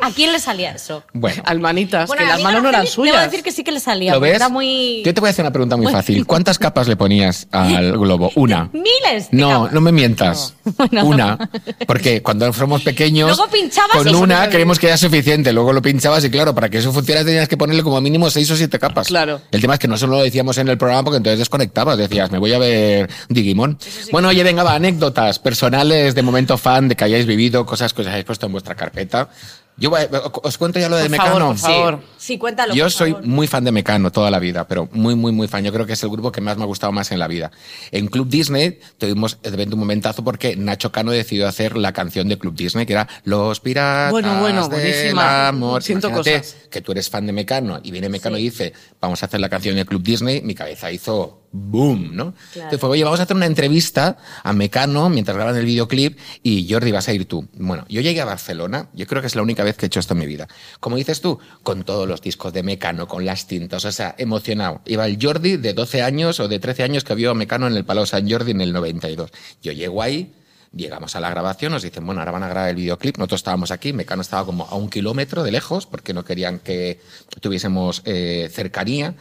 [0.00, 1.04] ¿A quién le salía eso?
[1.12, 3.30] Bueno, Al manitas, Bueno, que las manos no eran Araceli, Debo suyas.
[3.30, 4.12] decir que sí que le salía.
[4.12, 4.36] ¿lo porque ves?
[4.36, 5.02] Era muy...
[5.04, 6.26] Yo te voy a hacer una pregunta muy fácil.
[6.26, 8.30] ¿Cuántas capas le ponías al globo?
[8.36, 8.70] Una.
[8.72, 9.72] Miles de No, capas.
[9.72, 10.54] no me mientas.
[10.76, 11.04] Bueno.
[11.04, 11.38] Una.
[11.86, 15.52] Porque cuando somos pequeños, Luego pinchabas con una creemos que ya es suficiente.
[15.52, 18.50] Luego lo pinchabas y claro, para que eso funcionara tenías que ponerle como mínimo seis
[18.50, 19.06] o siete capas.
[19.08, 19.40] Claro.
[19.52, 21.98] El tema es que no solo lo decíamos en el programa porque entonces desconectabas.
[21.98, 23.78] Decías, me voy a ver Digimon.
[24.10, 28.00] Bueno, oye, venga, va, anécdotas personales de momento fan, de que hayáis vivido, cosas que
[28.02, 29.28] os hayáis puesto en vuestra carpeta.
[29.76, 30.08] Yo voy a-
[30.42, 31.30] os cuento ya lo de Por Mecano.
[31.32, 32.00] favor, por favor.
[32.16, 32.74] Sí, cuéntalo.
[32.74, 33.26] Yo por soy favor.
[33.26, 35.64] muy fan de Mecano toda la vida, pero muy, muy, muy fan.
[35.64, 37.50] Yo creo que es el grupo que más me ha gustado más en la vida.
[37.90, 42.28] En Club Disney tuvimos de repente un momentazo porque Nacho Cano decidió hacer la canción
[42.28, 45.48] de Club Disney, que era Los Piratas Bueno, bueno, del buenísima.
[45.48, 45.82] Amor.
[45.82, 46.56] Siento Imagínate cosas.
[46.70, 48.42] que tú eres fan de Mecano y viene Mecano Sí.
[48.42, 52.34] y dice, vamos a hacer la canción de Club Disney, mi cabeza hizo boom, ¿no?
[52.52, 52.66] Claro.
[52.66, 56.70] Entonces fue, oye, vamos a hacer una entrevista a Mecano mientras graban el videoclip y
[56.70, 57.46] Jordi, vas a ir tú.
[57.54, 60.00] Bueno, yo llegué a Barcelona, yo creo que es la única vez que he hecho
[60.00, 60.48] esto en mi vida.
[60.80, 64.80] Como dices tú, con todos los discos de Mecano, con las tintas, o sea, emocionado.
[64.84, 67.76] Iba el Jordi de 12 años o de 13 años que vio a Mecano en
[67.76, 69.30] el Palau San Jordi en el 92.
[69.62, 70.32] Yo llego ahí,
[70.76, 73.16] Llegamos a la grabación, nos dicen, bueno, ahora van a grabar el videoclip.
[73.16, 77.00] Nosotros estábamos aquí, Mecano estaba como a un kilómetro de lejos porque no querían que
[77.40, 79.14] tuviésemos eh, cercanía.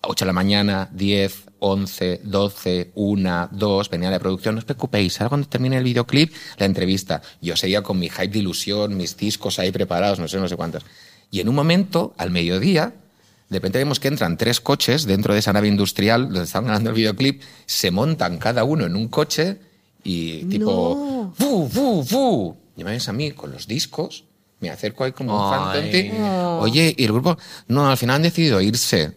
[0.00, 5.20] 8 de la mañana, 10, 11, 12, 1, 2, venía la producción, no os preocupéis,
[5.20, 7.20] ahora cuando termine el videoclip, la entrevista.
[7.40, 10.56] Yo seguía con mi hype de ilusión, mis discos ahí preparados, no sé, no sé
[10.56, 10.84] cuántos.
[11.30, 12.94] Y en un momento, al mediodía,
[13.48, 16.90] de repente vemos que entran tres coches dentro de esa nave industrial donde estaban grabando
[16.90, 19.58] el videoclip, se montan cada uno en un coche
[20.04, 22.56] y tipo, ¡fu, fu, fu!
[22.76, 24.24] Y me ves a mí con los discos,
[24.60, 25.72] me acerco ahí como un fan.
[26.60, 27.36] Oye, y el grupo,
[27.66, 29.16] no, al final han decidido irse.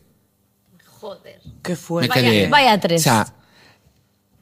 [1.02, 1.42] Joder.
[1.64, 2.48] Qué Me fuerte.
[2.50, 3.02] Vaya- tres.
[3.02, 3.28] O sea,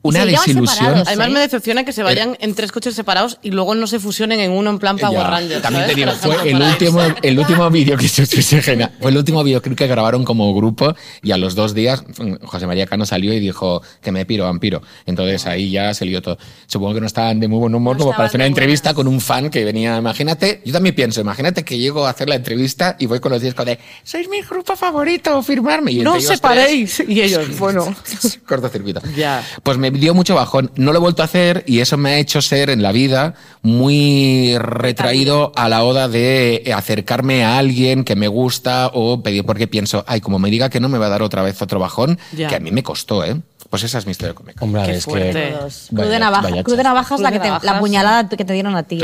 [0.02, 0.68] una se desilusión.
[0.68, 1.08] separados.
[1.08, 1.32] Además ¿eh?
[1.32, 4.52] me decepciona que se vayan en tres coches separados y luego no se fusionen en
[4.52, 5.62] uno en plan Power Ya, Rangers.
[5.62, 5.96] También ¿sabes?
[5.96, 8.92] te digo, fue el último, el último vídeo que se fue genial.
[9.02, 12.66] Fue el último videoclip que grabaron como grupo y a los dos días mm, José
[12.68, 14.82] María Cano salió y dijo que me piro, vampiro.
[15.06, 16.38] Entonces ahí ya se lió todo.
[16.68, 18.96] Supongo que no estaban de muy buen humor No como para hacer una entrevista buenas.
[18.96, 19.98] con un fan que venía.
[19.98, 23.42] Imagínate, yo también pienso, imagínate que llego a hacer la entrevista y voy con los
[23.42, 25.92] discos de sois mi grupo favorito, firmarme.
[25.92, 27.04] Y No os ellos tres- separéis.
[27.08, 27.94] Y ellos, bueno.
[28.48, 29.02] cortocircuito.
[29.16, 29.44] Ya.
[29.64, 30.72] Pues me dio mucho bajón.
[30.76, 33.34] No lo he vuelto a hacer y eso me ha hecho ser en la vida
[33.62, 39.68] muy retraído a la hora de acercarme a alguien que me gusta o pedir porque
[39.68, 42.20] pienso, ay, como me diga que no me va a dar otra vez otro bajón,
[42.36, 42.48] Ya.
[42.48, 43.36] que a mí me costó, ¿eh?
[43.70, 44.66] Pues esa es mi historia con Meca.
[44.66, 45.32] Hombre, Qué es fuerte.
[45.32, 45.52] que...
[45.56, 46.90] Vaya- Cruz de navaja, vaya Cruz de chas.
[46.92, 48.98] navaja es la, que la puñalada que te dieron a ti.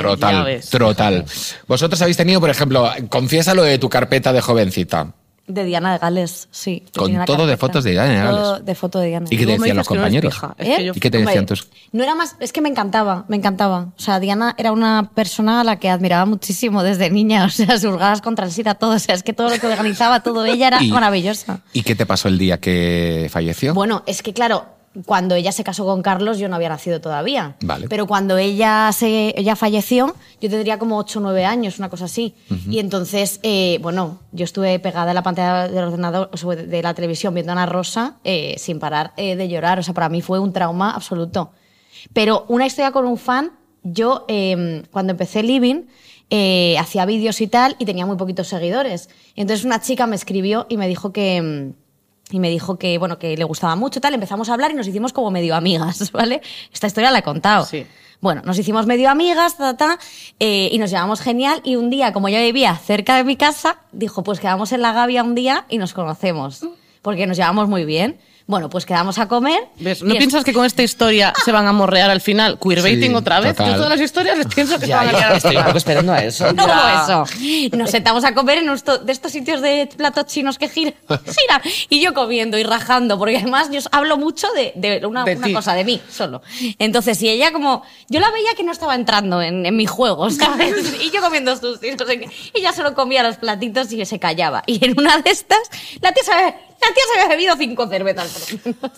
[0.43, 0.69] ves.
[0.69, 1.25] total.
[1.67, 5.13] Vosotros habéis tenido, por ejemplo, confiesa lo de tu carpeta de jovencita.
[5.47, 6.83] De Diana de Gales, sí.
[6.97, 8.31] Con todo de fotos de Diana de Gales.
[8.41, 9.27] Todo de foto de Diana.
[9.29, 10.41] ¿Y qué te decían los no compañeros?
[10.57, 10.91] Es ¿Eh?
[10.93, 11.67] ¿Y qué te Hombre, decían tus...?
[11.91, 13.89] No era más, es que me encantaba, me encantaba.
[13.95, 17.45] O sea, Diana era una persona a la que admiraba muchísimo desde niña.
[17.45, 18.95] O sea, sus ganas contra el SIDA, todo.
[18.95, 21.59] O sea, es que todo lo que organizaba, todo ella era Y- maravillosa.
[21.73, 23.73] ¿Y qué te pasó el día que falleció?
[23.73, 24.65] Bueno, es que claro,
[25.05, 27.55] cuando ella se casó con Carlos yo no había nacido todavía.
[27.61, 27.87] Vale.
[27.89, 32.05] Pero cuando ella, se, ella falleció, yo tendría como 8 o 9 años, una cosa
[32.05, 32.35] así.
[32.69, 37.33] Y entonces, eh, bueno, yo estuve pegada en la pantalla del ordenador, de la televisión
[37.33, 39.79] viendo a Ana Rosa eh, sin parar eh, de llorar.
[39.79, 41.51] O sea, para mí fue un trauma absoluto.
[42.13, 43.51] Pero una historia con un fan,
[43.83, 45.83] yo eh, cuando empecé Living
[46.31, 49.09] eh, hacía vídeos y tal y tenía muy poquitos seguidores.
[49.35, 51.73] Entonces una chica me escribió y me dijo que...
[52.31, 54.13] y me dijo que, bueno, que le gustaba mucho, tal.
[54.13, 56.41] Empezamos a hablar y nos hicimos como medio amigas, ¿vale?
[56.73, 57.65] Esta historia la he contado.
[57.65, 57.85] Sí.
[58.21, 59.99] Bueno, nos hicimos medio amigas, ta, ta, ta,
[60.39, 61.61] eh, y nos llevamos genial.
[61.63, 64.93] Y un día, como yo vivía cerca de mi casa, dijo, pues quedamos en la
[64.93, 66.65] Gavia un día y nos conocemos.
[67.01, 68.17] Porque nos llevamos muy bien.
[68.47, 69.59] Bueno, pues quedamos a comer.
[69.79, 70.03] ¿Ves?
[70.03, 72.59] ¿No piensas que con esta historia se van a morrear al final?
[72.59, 73.55] Queerbaiting Sí, otra vez.
[73.55, 73.71] total.
[73.71, 75.65] Yo todas las historias les pienso que se van a estoy un final.
[75.65, 76.53] poco esperando a eso.
[76.53, 77.03] No, Ya.
[77.03, 77.23] eso.
[77.75, 81.61] Nos sentamos a comer en esto- de estos sitios de platos chinos que giran, giran.
[81.89, 85.47] Y yo comiendo y rajando, porque además yo hablo mucho de, de una, De una
[85.47, 85.53] ti.
[85.53, 86.43] cosa, de mí solo.
[86.77, 87.81] Entonces, y ella como.
[88.09, 91.01] Yo la veía que no estaba entrando en, en mi juego, ¿sabes?
[91.01, 94.61] Y yo comiendo sus no sé ella solo comía los platitos y se callaba.
[94.67, 95.59] Y en una de estas,
[96.01, 96.53] la tía se había, la
[96.93, 98.97] tía se había bebido cinco cervezas, por lo menos.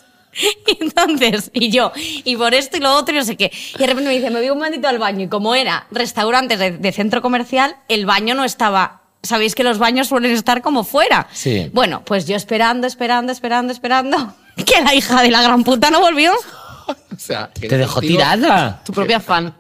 [0.68, 3.52] Y entonces, y yo, y por esto y lo otro y no sé qué.
[3.76, 5.24] Y de repente me dice, me voy un momentito al baño.
[5.26, 9.02] Y como era restaurantes de, de centro comercial, el baño no estaba.
[9.24, 11.28] Sabéis que los baños suelen estar como fuera.
[11.34, 11.72] Sí.
[11.74, 14.36] Bueno, pues yo esperando, esperando, esperando, esperando.
[14.66, 16.32] Que la hija de la gran puta no volvió.
[16.88, 18.82] O sea, que Te dejó tirada.
[18.86, 19.54] Tu propia fan.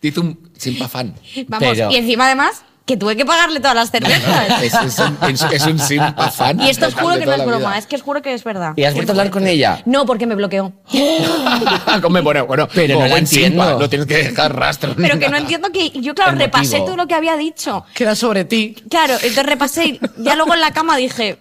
[0.00, 1.14] Hizo un simpa fan.
[1.48, 4.62] Vamos, Pero- y encima además, que tuve que pagarle todas las cervezas.
[4.62, 6.60] Es, es un, es, es un simpa fan.
[6.60, 7.78] y esto os juro que no es broma, vida.
[7.78, 8.72] es que os juro que es verdad.
[8.76, 9.80] ¿Y has vuelto a hablar con ella?
[9.86, 10.72] No, porque me bloqueó.
[12.02, 13.78] Come, bueno, bueno, Pero no la simpa, entiendo.
[13.78, 14.94] no tienes que dejar rastro.
[14.96, 17.84] Pero que no entiendo que yo, claro, repasé todo lo que había dicho.
[17.94, 18.74] Queda sobre ti.
[18.90, 21.38] Claro, entonces repasé y ya luego en la cama dije,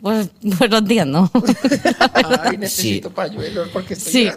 [0.00, 1.30] pues, pues lo entiendo.
[2.42, 3.14] Ay, necesito Sí.
[3.14, 4.30] pañuelos porque estoy Sí.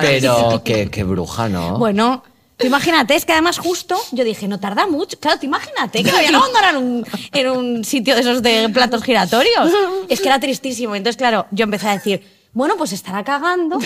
[0.00, 1.76] Pero qué, qué bruja, ¿no?
[1.78, 2.24] Bueno,
[2.60, 5.18] tú imagínate, es que además justo yo dije, no tarda mucho.
[5.18, 8.68] Claro, tú imagínate que me habían abandonado en un, en un sitio de esos de
[8.68, 9.72] platos giratorios.
[10.08, 10.94] Es que era tristísimo.
[10.94, 13.78] Entonces, claro, yo empecé a decir, bueno, pues estará cagando.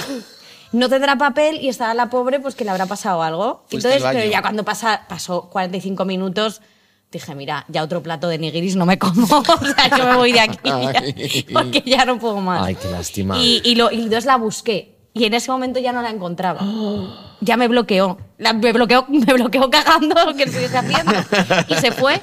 [0.73, 3.65] No tendrá papel y estará la pobre, pues que le habrá pasado algo.
[3.71, 6.61] Entonces, pero ya cuando pasa, pasó 45 minutos,
[7.13, 9.27] dije, mira, ya otro plato de nigiris no me como.
[9.39, 10.59] O sea, yo me voy de aquí.
[10.65, 12.67] ya, porque ya no puedo más.
[12.67, 13.39] Ay, qué lástima.
[13.39, 14.94] Y, y, lo, y entonces la busqué.
[15.17, 16.61] Y en ese momento ya no la encontraba.
[17.41, 18.17] Ya me bloqueó.
[18.39, 19.05] La- me bloqueó.
[19.09, 21.13] Me bloqueó cagando lo que estuviese haciendo.
[21.69, 22.23] Y se fue.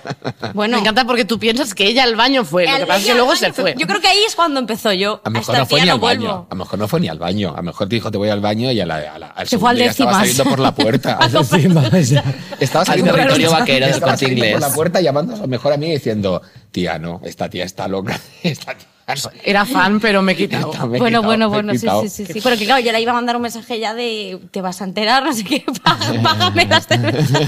[0.56, 0.78] Bueno.
[0.78, 2.66] Me encanta porque tú piensas que ella al baño fue.
[2.66, 3.76] Lo al- que pasa es que luego se baño fue.
[3.78, 5.22] Yo creo que ahí es cuando empezó yo.
[5.24, 6.24] A lo mejor no fue tía ni al vuelvo.
[6.26, 6.48] baño.
[6.50, 7.54] A lo mejor no fue ni al baño.
[7.54, 9.48] A lo mejor te dijo, te voy al baño y a la, a la- al
[9.48, 10.18] Se fue al estaba décimas.
[10.18, 11.20] saliendo por la puerta.
[12.60, 14.52] Estaba al saliendo territorio por- vaquero del estaba corte saliendo inglés.
[14.54, 17.88] por la puerta llamando a su mejor amiga y diciendo, tía, no, esta tía está
[17.88, 18.20] loca.
[18.42, 18.88] Esta tía
[19.44, 20.72] Era fan, pero me he quitado.
[20.72, 22.40] Esta me he Bueno, quitado, bueno, he bueno, sí, sí, sí, sí.
[22.44, 24.86] Pero que claro, yo le iba a mandar un mensaje ya de te vas a
[24.86, 27.42] enterar, no sé qué, pá- págame las cervezas.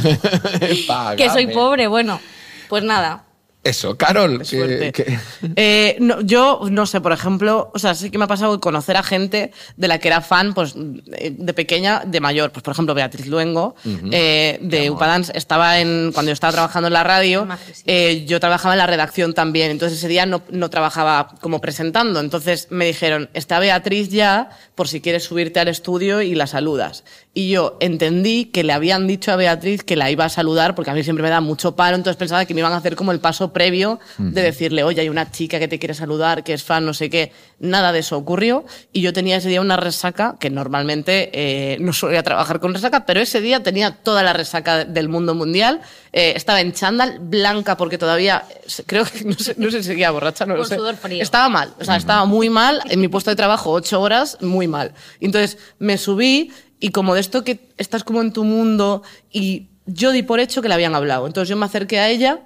[1.18, 2.20] que soy pobre, bueno.
[2.70, 3.24] Pues nada.
[3.64, 4.43] Eso, Carol.
[4.68, 5.20] que- que-
[5.55, 8.97] Eh, no, yo no sé, por ejemplo, o sea, sí que me ha pasado conocer
[8.97, 10.76] a gente de la que era fan, pues
[11.14, 12.51] eh, de pequeña, de mayor.
[12.51, 13.76] Pues por ejemplo, Beatriz Luengo,
[14.11, 17.47] eh, de Upadance, estaba en, cuando yo estaba trabajando en la radio,
[17.86, 22.20] eh, yo trabajaba en la redacción también, entonces ese día no, no trabajaba como presentando.
[22.20, 27.05] Entonces me dijeron, está Beatriz ya, por si quieres subirte al estudio y la saludas.
[27.36, 30.91] Y yo entendí que le habían dicho a Beatriz que la iba a saludar, porque
[30.91, 33.11] a mí siempre me da mucho palo, entonces pensaba que me iban a hacer como
[33.11, 36.63] el paso previo de decirle, oye, hay una chica que te quiere saludar, que es
[36.63, 37.31] fan, no sé qué.
[37.59, 38.65] Nada de eso ocurrió.
[38.91, 43.07] Y yo tenía ese día una resaca, que normalmente eh, no solía trabajar con resaca,
[43.07, 45.81] pero ese día tenía toda la resaca del mundo mundial.
[46.11, 49.89] Eh, estaba en chándal, blanca, porque todavía, eh, creo que, no sé, no sé si
[49.89, 50.75] seguía borracha, no lo sé.
[50.75, 51.23] sudor frío.
[51.23, 52.79] Estaba mal, o sea, estaba muy mal.
[52.91, 54.93] En mi puesto de trabajo, ocho horas, muy mal.
[55.19, 56.51] Entonces me subí
[56.84, 60.61] y como de esto que estás como en tu mundo y yo di por hecho
[60.61, 61.25] que le habían hablado.
[61.27, 62.41] Entonces yo me acerqué a ella,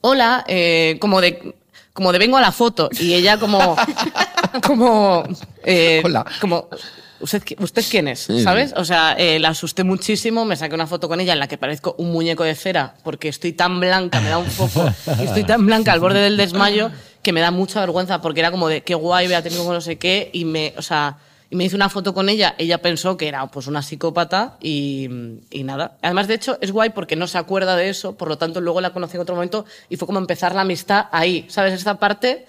[0.00, 1.54] hola, eh, como de
[1.92, 3.76] como de vengo a la foto y ella como
[4.66, 5.24] como
[5.64, 6.24] eh, Hola.
[6.40, 6.70] como
[7.20, 8.20] ¿Usted, ¿Usted quién es?
[8.20, 8.72] Sí, ¿Sabes?
[8.74, 11.58] O sea, eh, la asusté muchísimo, me saqué una foto con ella en la que
[11.58, 14.90] parezco un muñeco de cera, porque estoy tan blanca, me da un poco,
[15.20, 16.90] y estoy tan blanca al borde del desmayo,
[17.22, 19.98] que me da mucha vergüenza, porque era como de qué guay, Beatriz, como no sé
[19.98, 21.18] qué, y me, o sea,
[21.52, 25.06] y me hice una foto con ella, ella pensó que era pues una psicópata y,
[25.50, 25.98] y nada.
[26.00, 28.80] Además, de hecho, es guay porque no se acuerda de eso, por lo tanto, luego
[28.80, 31.74] la conocí en otro momento y fue como empezar la amistad ahí, ¿sabes?
[31.74, 32.46] Esta parte,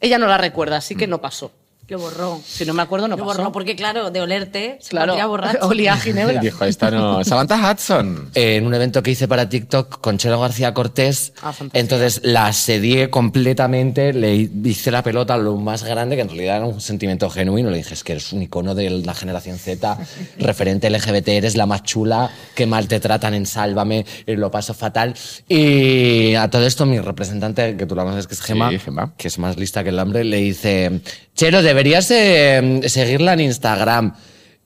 [0.00, 1.52] ella no la recuerda, así que no pasó.
[1.88, 2.40] Lo borró.
[2.46, 3.38] Si no me acuerdo, no Lo pasó.
[3.38, 5.58] borró porque, claro, de olerte, se Claro, borracho.
[5.68, 6.40] olía a ginebra.
[6.40, 7.22] Dijo, esta no.
[7.24, 8.30] Samantha Hudson.
[8.34, 11.32] en un evento que hice para TikTok con Chelo García Cortés.
[11.42, 11.70] Ah, fantástico.
[11.78, 16.66] entonces la asedié completamente, le hice la pelota lo más grande, que en realidad era
[16.66, 17.70] un sentimiento genuino.
[17.70, 19.98] Le dije, es que eres un icono de la generación Z,
[20.38, 24.72] referente LGBT, eres la más chula, qué mal te tratan en Sálvame, y lo paso
[24.74, 25.14] fatal.
[25.48, 29.12] Y a todo esto mi representante, que tú la conoces, que es Gema, Sí, Gema.
[29.16, 31.00] que es más lista que el hambre, le dice,
[31.34, 34.14] Chelo, deberías eh, seguirla en Instagram.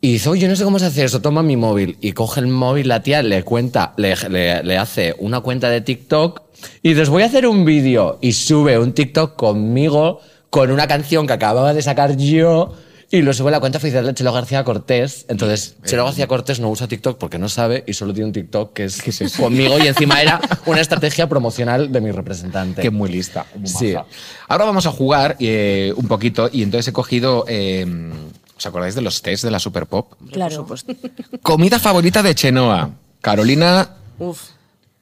[0.00, 1.96] Y dice, oye, no sé cómo se hace eso, toma mi móvil.
[2.00, 5.80] Y coge el móvil, la tía le cuenta, le, le- le hace una cuenta de
[5.80, 6.42] TikTok
[6.82, 8.18] y dices, voy a hacer un vídeo.
[8.20, 12.74] Y sube un TikTok conmigo con una canción que acababa de sacar yo
[13.10, 15.24] y lo sube a la cuenta oficial de Chelo García Cortés.
[15.28, 18.72] Entonces, Chelo García Cortés no usa TikTok porque no sabe y solo tiene un TikTok
[18.74, 19.02] que es,
[19.36, 22.82] conmigo y encima era una estrategia promocional de mi representante.
[22.82, 23.46] Que muy lista.
[23.54, 23.94] muy Sí.
[24.48, 27.44] Ahora vamos a jugar eh, un poquito y entonces he cogido.
[27.48, 27.86] eh,
[28.56, 30.14] ¿Os acordáis de los test de la Super Pop?
[30.32, 30.66] Claro.
[31.42, 32.90] Comida favorita de Chenoa.
[33.20, 34.50] Carolina, Uf.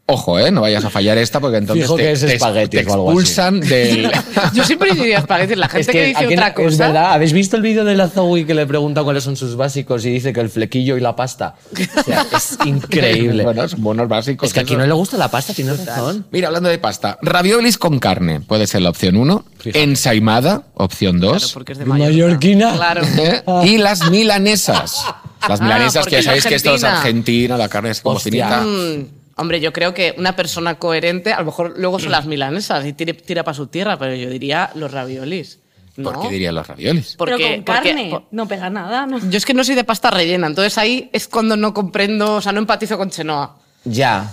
[0.09, 0.51] Ojo, ¿eh?
[0.53, 2.95] No vayas a fallar esta porque entonces Fijo te, que es te- espaguetis te o
[2.95, 3.61] algo así.
[3.61, 4.11] del.
[4.55, 6.87] Yo siempre diría espaguetis, la gente Es que, dice aquí otra Es cosa.
[6.87, 10.05] verdad, ¿habéis visto el vídeo de la Zoe que le pregunta cuáles son sus básicos
[10.07, 11.55] y dice que el flequillo y la pasta?
[11.99, 13.43] O sea, es increíble.
[13.45, 14.47] bueno, son buenos básicos.
[14.49, 14.81] es que aquí eso.
[14.81, 16.25] no le gusta la pasta, tienes razón.
[16.31, 19.83] Mira, hablando de pasta, raviolis con carne puede ser la opción 1, Fíjate.
[19.83, 22.75] ensaimada, opción 2, Claro, porque es de mallorquina.
[22.75, 23.03] Claro.
[23.19, 23.43] ¿eh?
[23.65, 25.05] y las milanesas.
[25.49, 27.57] Las Ah, milanesas porque que es sabéis que esto es Argentina.
[27.57, 28.63] la carne es como finita.
[28.63, 29.07] Mm,
[29.37, 32.93] hombre, yo creo que una persona coherente, a lo mejor luego son las milanesas y
[32.93, 35.61] tira, tira para su tierra, pero yo diría los raviolis.
[35.97, 36.13] ¿no?
[36.13, 37.15] ¿Por qué diría los raviolis?
[37.17, 38.09] Porque- Pero con porque- carne.
[38.11, 39.19] por- no pega nada, ¿no?
[39.19, 42.41] yo es que no soy de pasta rellena, entonces ahí es cuando no comprendo, o
[42.43, 43.57] sea, no empatizo con Chenoa.
[43.85, 44.31] Ya.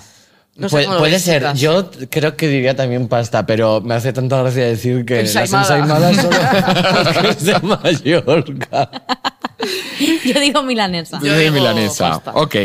[0.55, 1.41] No sé Puede, ser.
[1.41, 1.59] chicas.
[1.59, 5.77] Yo creo que diría también pasta, pero me hace tanta gracia decir que Ensaimada.
[5.79, 6.15] las ensaimadas
[7.01, 8.89] solo porque es de Mallorca.
[10.25, 11.19] Yo digo milanesa.
[11.23, 12.09] Yo digo milanesa.
[12.21, 12.31] pasta.
[12.35, 12.55] Ok.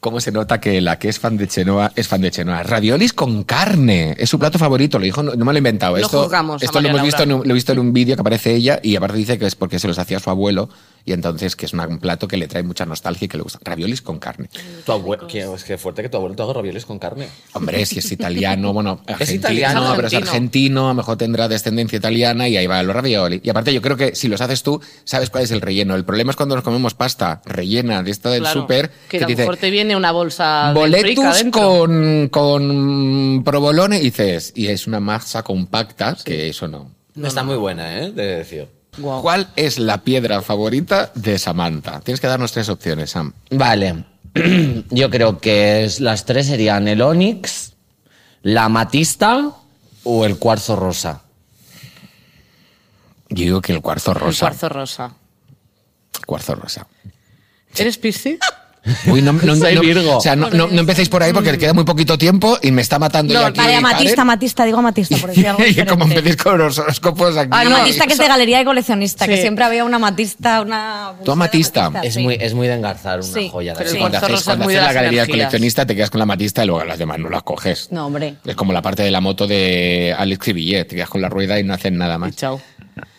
[0.00, 2.62] ¿Cómo se nota que la que es fan de Chenoa es fan de Chenoa?
[2.62, 4.14] Raviolis con carne.
[4.16, 4.96] Es su plato favorito.
[5.00, 5.96] Lo dijo, no, no me lo he inventado.
[5.96, 7.42] Lo esto juzgamos esto lo hemos visto en, Laura.
[7.42, 9.56] un- lo he visto en un vídeo que aparece ella y aparte dice que es
[9.56, 10.68] porque se los hacía su abuelo
[11.08, 13.58] y entonces que es un plato que le trae mucha nostalgia y que le gusta.
[13.62, 14.50] Raviolis con carne.
[14.84, 17.28] Tu abuelo, que, es que fuerte que tu abuelo te haga ravioles con carne.
[17.54, 20.84] Hombre, si es italiano, bueno, argentino, italiano, no, pero es argentino.
[20.84, 23.40] a lo mejor tendrá descendencia italiana y ahí va los ravioli.
[23.42, 25.94] Y aparte yo creo que si los haces tú, sabes cuál es el relleno.
[25.94, 29.20] El problema es cuando nos comemos pasta rellena de esta del Claro, súper Que a
[29.20, 34.52] que lo dice mejor te viene una bolsa de boletus con, con provolone y dices,
[34.54, 36.90] y es una masa compacta, que eso no.
[37.14, 38.12] No, está muy buena, ¿eh?
[38.12, 38.77] De decir.
[39.00, 42.00] ¿Cuál es la piedra favorita de Samantha?
[42.00, 43.32] Tienes que darnos tres opciones, Sam.
[43.50, 44.04] Vale.
[44.90, 47.74] Yo creo que es- las tres serían el onix,
[48.42, 49.50] la amatista
[50.04, 51.22] o el cuarzo rosa.
[53.30, 54.46] Yo digo que el cuarzo El rosa.
[54.46, 55.14] cuarzo rosa.
[56.26, 56.86] Cuarzo rosa.
[57.76, 58.38] ¿Eres Piscis?
[59.06, 60.16] Uy, no, no, Soy no- Virgo.
[60.16, 62.70] O sea, no, no, no empecéis por ahí porque le queda muy poquito tiempo y
[62.70, 63.60] me está matando No, ya aquí.
[63.60, 67.50] Vale, amatista, amatista, digo amatista, por decir algo y como empecéis con los horóscopos aquí.
[67.52, 69.42] Ah, no, amatista que es de galería de coleccionista, que Sí.
[69.42, 71.12] siempre había una amatista, una...
[71.24, 71.90] ¿Tú amatista?
[72.02, 72.22] Es, sí.
[72.22, 73.74] muy, es muy de engarzar una Sí, joya.
[73.74, 75.28] de pero cuando haces, cuando haces de la galería energías.
[75.28, 77.88] coleccionista te quedas con la matista y luego las demás no las coges.
[77.90, 78.34] No, hombre.
[78.44, 81.58] Es como la parte de la moto de Alex Cribillet, te quedas con la rueda
[81.58, 82.36] y no hacen nada Y más.
[82.36, 82.60] chao.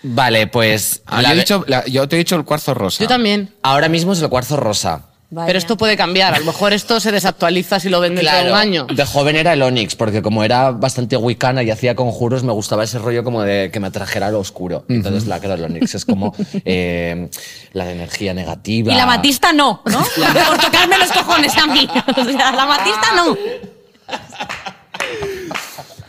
[0.03, 1.01] Vale, pues.
[1.05, 3.03] Ah, la yo, he de- dicho, la- yo te he dicho el cuarzo rosa.
[3.03, 3.49] Yo también.
[3.63, 5.05] Ahora mismo es el cuarzo rosa.
[5.31, 5.45] Vaya.
[5.45, 6.33] Pero esto puede cambiar.
[6.33, 8.85] A lo mejor esto se desactualiza si lo ven dentro de un año.
[8.85, 12.83] De joven era el Onix, porque como era bastante wicana y hacía conjuros, me gustaba
[12.83, 14.85] ese rollo como de que me atrajera a lo oscuro.
[14.89, 16.33] Entonces la que el Onix es como
[16.65, 17.29] eh,
[17.73, 18.91] la energía negativa.
[18.91, 19.99] Y la amatista no, ¿no?
[20.47, 21.87] Por tocarme los cojones a mí.
[22.19, 23.37] O sea, la amatista no.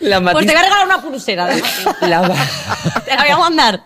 [0.01, 1.63] La Pues te matista, voy a regalar una pulsera de la,
[3.05, 3.83] Te la voy a mandar.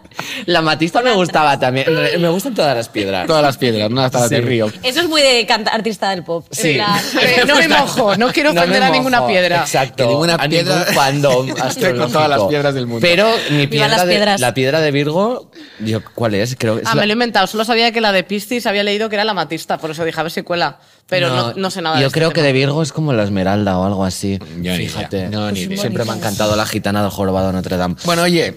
[0.46, 1.86] la matista me gustaba también.
[2.20, 3.26] Me gustan todas las piedras.
[3.26, 4.36] Todas las piedras, no hasta las Sí.
[4.36, 4.72] de río.
[4.84, 6.46] Eso es muy de artista del pop.
[6.52, 6.74] Sí.
[6.74, 9.60] plan, Eh, no me mojo, no quiero No ofender a ninguna piedra.
[9.62, 10.04] Exacto.
[10.04, 12.06] Que ninguna a piedra- ningún fandom astrológico.
[12.12, 13.00] todas las piedras del mundo.
[13.04, 15.50] Pero mi piedra las de, la piedra de Virgo,
[15.80, 16.54] yo, ¿cuál es?
[16.56, 17.46] Creo que es Ah, la- me lo he inventado.
[17.48, 20.20] Solo sabía que la de Piscis había leído que era la matista, por eso dije
[20.20, 20.78] a ver si cuela.
[21.06, 22.46] Pero no, no sé nada Yo de este creo que tema.
[22.46, 24.38] de Virgo es como la esmeralda o algo así.
[24.62, 25.18] Yo ni Fíjate.
[25.18, 25.28] idea.
[25.28, 25.76] No, ni idea.
[25.78, 27.96] Siempre me ha encantado la gitana del jorobado Notre Dame.
[28.05, 28.57] Bueno, oye,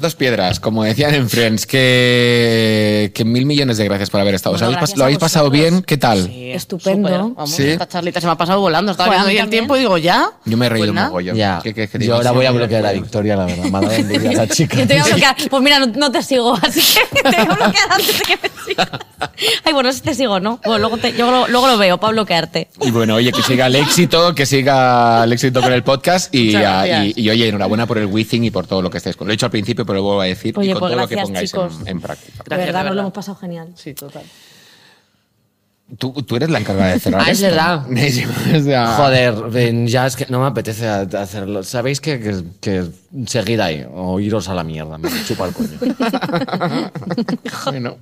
[0.00, 4.54] dos piedras, como decían en Friends, que, que mil millones de gracias por haber estado.
[4.54, 5.82] ¿Os Bueno, habéis pas- gracias ¿Lo habéis pasado bien?
[5.82, 6.24] ¿Qué tal?
[6.26, 7.08] Sí, Estupendo.
[7.08, 7.20] súper.
[7.34, 7.64] Vamos, Sí.
[7.68, 8.92] esta charlita se me ha pasado volando.
[8.92, 10.30] Estaba viendo el tiempo y digo, ¿ya?
[10.44, 11.36] Yo me he reído Pues un mogollón.
[11.36, 11.60] Ya.
[11.62, 12.92] ¿Qué quieres que yo ahora voy a bloquear a.
[12.92, 13.64] Victoria, la verdad.
[13.70, 14.76] Dado envidia la chica.
[14.76, 15.36] Yo te voy a bloquear.
[15.50, 18.36] Pues mira, no, no te sigo, así que te voy a bloquear antes de que
[18.42, 18.88] me sigas.
[19.64, 20.60] Ay, bueno, si te sigo, ¿no?
[20.64, 22.68] Bueno, luego, te- yo lo, luego lo veo para bloquearte.
[22.80, 26.54] Y bueno, oye, que siga el éxito, que siga el éxito con el podcast y,
[26.56, 29.26] y, oye, enhorabuena por el Withing y por todo lo que estáis con.
[29.28, 31.00] Lo he dicho al principio, pero lo vuelvo a decir Oye, y con pues todo
[31.00, 31.80] lo que gracias, pongáis chicos.
[31.80, 32.36] en, en práctica.
[32.38, 33.72] De Gracias, verdad, nos lo hemos pasado genial.
[33.74, 34.22] Sí, total.
[35.96, 37.86] Tú, tú eres la encargada de cerrar Ah, es verdad.
[38.54, 41.62] O sea, Joder, ven, ya es que no me apetece hacerlo.
[41.62, 42.84] ¿Sabéis que, que, que
[43.26, 44.98] seguid ahí o iros a la mierda?
[44.98, 45.78] Me chupa el coño.
[47.64, 47.96] Bueno,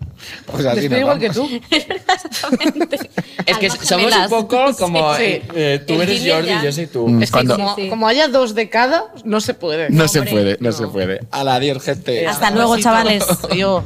[0.47, 1.49] pues así nos igual que vamos.
[1.49, 1.61] tú.
[1.71, 3.11] Es verdad, exactamente.
[3.47, 5.23] Es que Almas somos un poco como Sí.
[5.23, 6.61] eh, eh, tú El eres Tinder Jordi ya.
[6.61, 7.09] y yo soy tú.
[7.09, 7.23] Mm.
[7.23, 7.89] Es que Cuando- como, Sí, sí.
[7.89, 9.91] como haya dos de cada, no se puede.
[9.91, 11.21] No se Hombre, puede, no, se puede.
[11.31, 12.27] A la adiós, gente.
[12.27, 13.25] Hasta luego, chavales.
[13.57, 13.85] Yo.